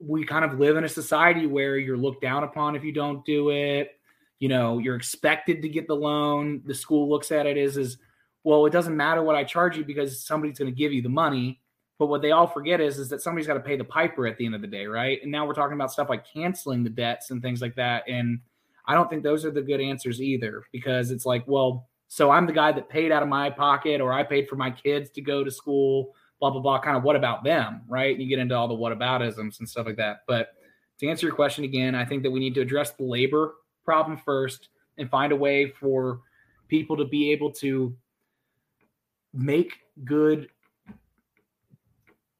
[0.00, 3.24] we kind of live in a society where you're looked down upon if you don't
[3.24, 3.92] do it.
[4.40, 6.62] You know, you're expected to get the loan.
[6.66, 7.98] The school looks at it as, is
[8.42, 11.08] well, it doesn't matter what I charge you because somebody's going to give you the
[11.08, 11.60] money.
[11.98, 14.36] But what they all forget is, is that somebody's got to pay the piper at
[14.36, 15.22] the end of the day, right?
[15.22, 18.02] And now we're talking about stuff like canceling the debts and things like that.
[18.08, 18.40] And
[18.86, 22.46] I don't think those are the good answers either, because it's like, well, so I'm
[22.46, 25.20] the guy that paid out of my pocket, or I paid for my kids to
[25.20, 28.12] go to school blah blah blah kind of what about them right?
[28.12, 30.22] And you get into all the what aboutisms and stuff like that.
[30.26, 30.48] But
[30.98, 33.54] to answer your question again i think that we need to address the labor
[33.84, 36.20] problem first and find a way for
[36.68, 37.94] people to be able to
[39.32, 39.72] make
[40.04, 40.48] good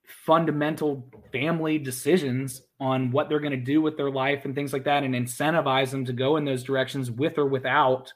[0.07, 4.85] fundamental family decisions on what they're going to do with their life and things like
[4.85, 8.13] that and incentivize them to go in those directions with or without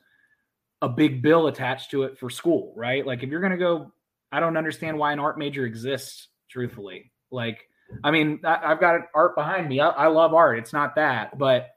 [0.82, 3.92] a big bill attached to it for school right like if you're going to go
[4.30, 7.10] I don't understand why an art major exists, truthfully.
[7.30, 7.66] Like,
[8.04, 9.80] I mean, I, have got art behind me.
[9.80, 10.58] I, I love art.
[10.58, 11.70] It's not that, but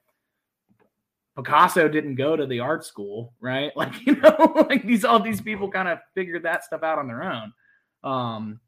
[1.37, 3.71] Picasso didn't go to the art school, right?
[3.75, 7.07] Like, you know, like these all these people kind of figured that stuff out on
[7.07, 7.53] their own.
[8.03, 8.59] Um,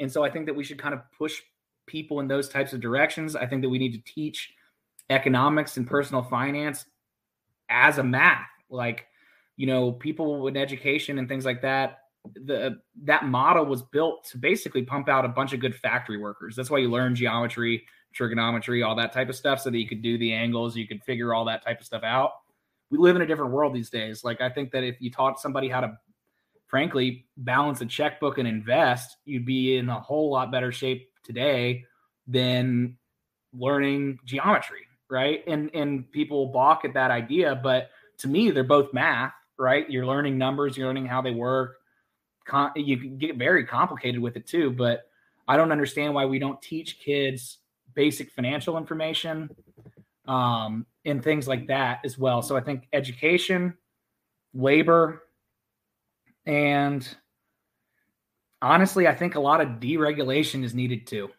[0.00, 1.40] and so I think that we should kind of push
[1.86, 3.36] people in those types of directions.
[3.36, 4.52] I think that we need to teach
[5.10, 6.84] economics and personal finance
[7.68, 8.48] as a math.
[8.68, 9.06] Like,
[9.56, 11.98] you know, people in education and things like that
[12.32, 16.56] the that model was built to basically pump out a bunch of good factory workers.
[16.56, 17.84] That's why you learn geometry,
[18.14, 21.02] trigonometry, all that type of stuff, so that you could do the angles, you could
[21.02, 22.30] figure all that type of stuff out.
[22.90, 24.24] We live in a different world these days.
[24.24, 25.98] Like I think that if you taught somebody how to,
[26.66, 31.84] frankly, balance a checkbook and invest, you'd be in a whole lot better shape today
[32.26, 32.96] than
[33.52, 35.42] learning geometry, right?
[35.46, 39.88] And and people balk at that idea, but to me, they're both math, right?
[39.90, 41.76] You're learning numbers, you're learning how they work
[42.76, 44.70] you can get very complicated with it too.
[44.70, 45.08] But
[45.48, 47.58] I don't understand why we don't teach kids
[47.94, 49.48] basic financial information
[50.26, 52.42] um, and things like that as well.
[52.42, 53.74] So I think education,
[54.52, 55.22] labor,
[56.46, 57.06] and
[58.60, 61.30] honestly, I think a lot of deregulation is needed too.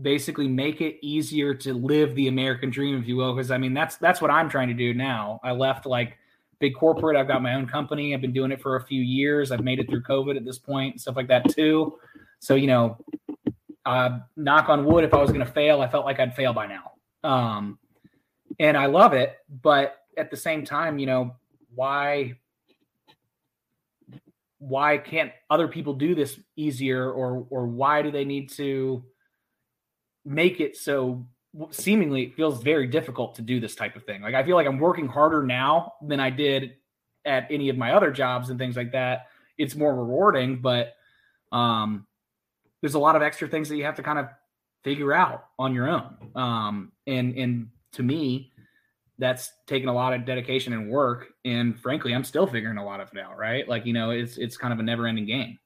[0.00, 3.34] Basically, make it easier to live the American dream, if you will.
[3.34, 5.40] Because I mean, that's that's what I'm trying to do now.
[5.42, 6.16] I left like
[6.60, 7.16] big corporate.
[7.16, 8.14] I've got my own company.
[8.14, 9.50] I've been doing it for a few years.
[9.50, 11.98] I've made it through COVID at this point, stuff like that too.
[12.38, 12.98] So you know,
[13.84, 16.52] uh, knock on wood, if I was going to fail, I felt like I'd fail
[16.52, 16.92] by now.
[17.28, 17.78] Um,
[18.58, 21.34] and I love it, but at the same time, you know,
[21.74, 22.36] why
[24.58, 29.02] why can't other people do this easier or or why do they need to
[30.24, 31.26] make it so
[31.70, 34.22] seemingly it feels very difficult to do this type of thing.
[34.22, 36.76] Like i feel like i'm working harder now than i did
[37.24, 39.26] at any of my other jobs and things like that.
[39.58, 40.94] It's more rewarding but
[41.52, 42.06] um
[42.80, 44.28] there's a lot of extra things that you have to kind of
[44.84, 46.14] figure out on your own.
[46.34, 48.52] Um and and to me
[49.18, 51.26] that's taken a lot of dedication and work.
[51.44, 53.68] And frankly i'm still figuring a lot of it out right?
[53.68, 55.58] Like you know it's it's kind of a never ending game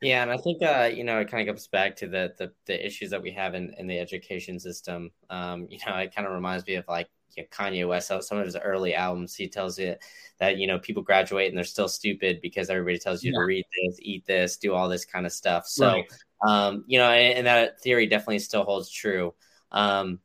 [0.00, 2.52] yeah and i think uh you know it kind of goes back to the the,
[2.66, 6.26] the issues that we have in, in the education system um you know it kind
[6.26, 9.48] of reminds me of like you know, Kanye West, some of his early albums, he
[9.48, 9.96] tells you
[10.38, 13.38] that you know people graduate and they're still stupid because everybody tells you yeah.
[13.38, 15.66] to read this, eat this, do all this kind of stuff.
[15.66, 16.12] So, right.
[16.46, 19.34] um, you know, and, and, that theory definitely still holds true.
[19.70, 20.20] Um,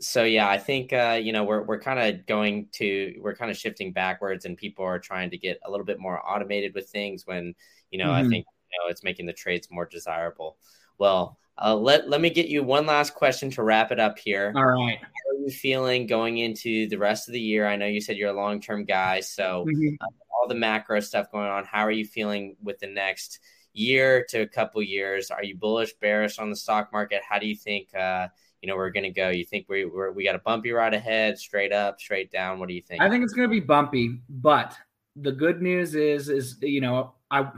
[0.00, 3.50] so yeah, I think uh, you know we're we're kind of going to we're kind
[3.50, 6.88] of shifting backwards, and people are trying to get a little bit more automated with
[6.88, 7.26] things.
[7.26, 7.54] When
[7.90, 8.26] you know, mm-hmm.
[8.26, 10.56] I think you know it's making the trades more desirable.
[10.98, 14.52] Well, uh, let let me get you one last question to wrap it up here.
[14.54, 17.66] All right, how are you feeling going into the rest of the year?
[17.66, 19.94] I know you said you're a long term guy, so mm-hmm.
[20.00, 20.06] uh,
[20.40, 21.64] all the macro stuff going on.
[21.64, 23.40] How are you feeling with the next
[23.72, 25.30] year to a couple years?
[25.30, 27.22] Are you bullish, bearish on the stock market?
[27.28, 27.94] How do you think?
[27.94, 28.28] Uh,
[28.62, 29.28] you know we're going to go?
[29.28, 32.58] You think we we're, we got a bumpy ride ahead, straight up, straight down?
[32.58, 33.00] What do you think?
[33.00, 34.76] I think it's going to be bumpy, but
[35.14, 37.48] the good news is is you know I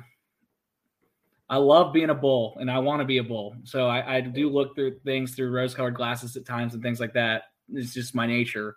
[1.50, 3.56] I love being a bull and I want to be a bull.
[3.64, 7.00] So I, I do look through things through rose colored glasses at times and things
[7.00, 7.44] like that.
[7.72, 8.76] It's just my nature.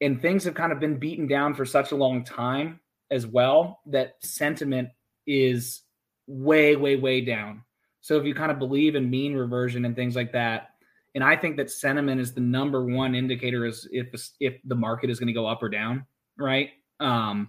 [0.00, 2.80] And things have kind of been beaten down for such a long time
[3.10, 4.90] as well that sentiment
[5.26, 5.82] is
[6.26, 7.64] way, way, way down.
[8.00, 10.70] So if you kind of believe in mean reversion and things like that,
[11.14, 14.08] and I think that sentiment is the number one indicator is if
[14.40, 16.06] if the market is going to go up or down,
[16.38, 16.70] right?
[17.00, 17.48] Um,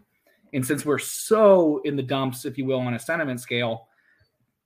[0.53, 3.88] and since we're so in the dumps, if you will, on a sentiment scale,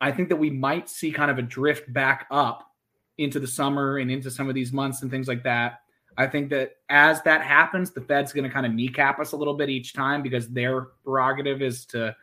[0.01, 2.69] I think that we might see kind of a drift back up
[3.17, 5.79] into the summer and into some of these months and things like that.
[6.17, 9.37] I think that as that happens, the Fed's going to kind of kneecap us a
[9.37, 12.15] little bit each time because their prerogative is to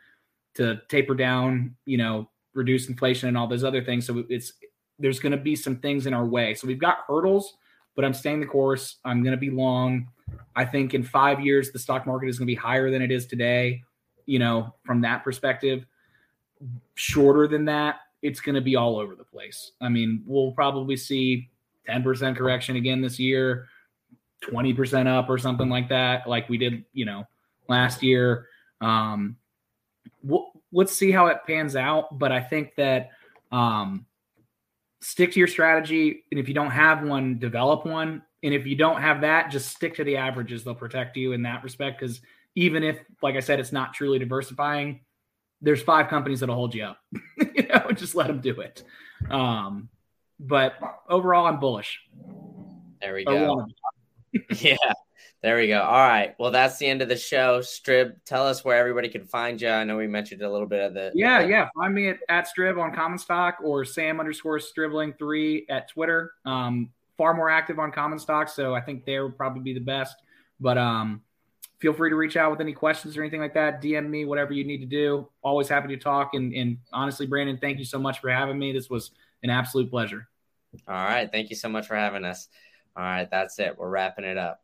[0.55, 4.05] to taper down, you know, reduce inflation and all those other things.
[4.05, 4.53] So it's
[4.99, 6.53] there's going to be some things in our way.
[6.53, 7.55] So we've got hurdles,
[7.95, 8.97] but I'm staying the course.
[9.03, 10.07] I'm going to be long.
[10.55, 13.11] I think in five years, the stock market is going to be higher than it
[13.11, 13.81] is today,
[14.25, 15.85] you know, from that perspective.
[16.95, 19.71] Shorter than that, it's going to be all over the place.
[19.81, 21.49] I mean, we'll probably see
[21.89, 23.67] 10% correction again this year,
[24.43, 27.25] 20% up or something like that, like we did, you know,
[27.67, 28.47] last year.
[28.79, 29.37] Um,
[30.23, 32.17] we'll, let's see how it pans out.
[32.17, 33.09] But I think that,
[33.51, 34.05] um,
[35.01, 36.23] stick to your strategy.
[36.31, 38.21] And if you don't have one, develop one.
[38.43, 40.63] And if you don't have that, just stick to the averages.
[40.63, 41.99] They'll protect you in that respect.
[41.99, 42.21] Because
[42.55, 45.01] even if, like I said, it's not truly diversifying,
[45.61, 46.97] there's five companies that'll hold you up.
[47.37, 48.83] you know, just let them do it.
[49.29, 49.89] Um,
[50.39, 50.73] but
[51.07, 51.99] overall, I'm bullish.
[52.99, 53.67] There we go.
[54.59, 54.75] yeah.
[55.41, 55.81] There we go.
[55.81, 56.35] All right.
[56.37, 57.59] Well, that's the end of the show.
[57.59, 59.69] Strib, tell us where everybody can find you.
[59.69, 61.11] I know we mentioned a little bit of the.
[61.15, 61.69] Yeah, yeah.
[61.75, 66.33] Find me at, at Strib on Common Stock or Sam underscore Stribling three at Twitter.
[66.45, 69.79] Um, far more active on Common Stock, so I think there would probably be the
[69.79, 70.15] best.
[70.59, 71.21] But um,
[71.81, 73.81] feel free to reach out with any questions or anything like that.
[73.81, 75.27] DM me, whatever you need to do.
[75.41, 76.35] Always happy to talk.
[76.35, 78.71] And, and honestly, Brandon, thank you so much for having me.
[78.71, 79.11] This was
[79.41, 80.27] an absolute pleasure.
[80.87, 81.29] All right.
[81.29, 82.47] Thank you so much for having us.
[82.95, 83.27] All right.
[83.29, 83.77] That's it.
[83.77, 84.60] We're wrapping it up.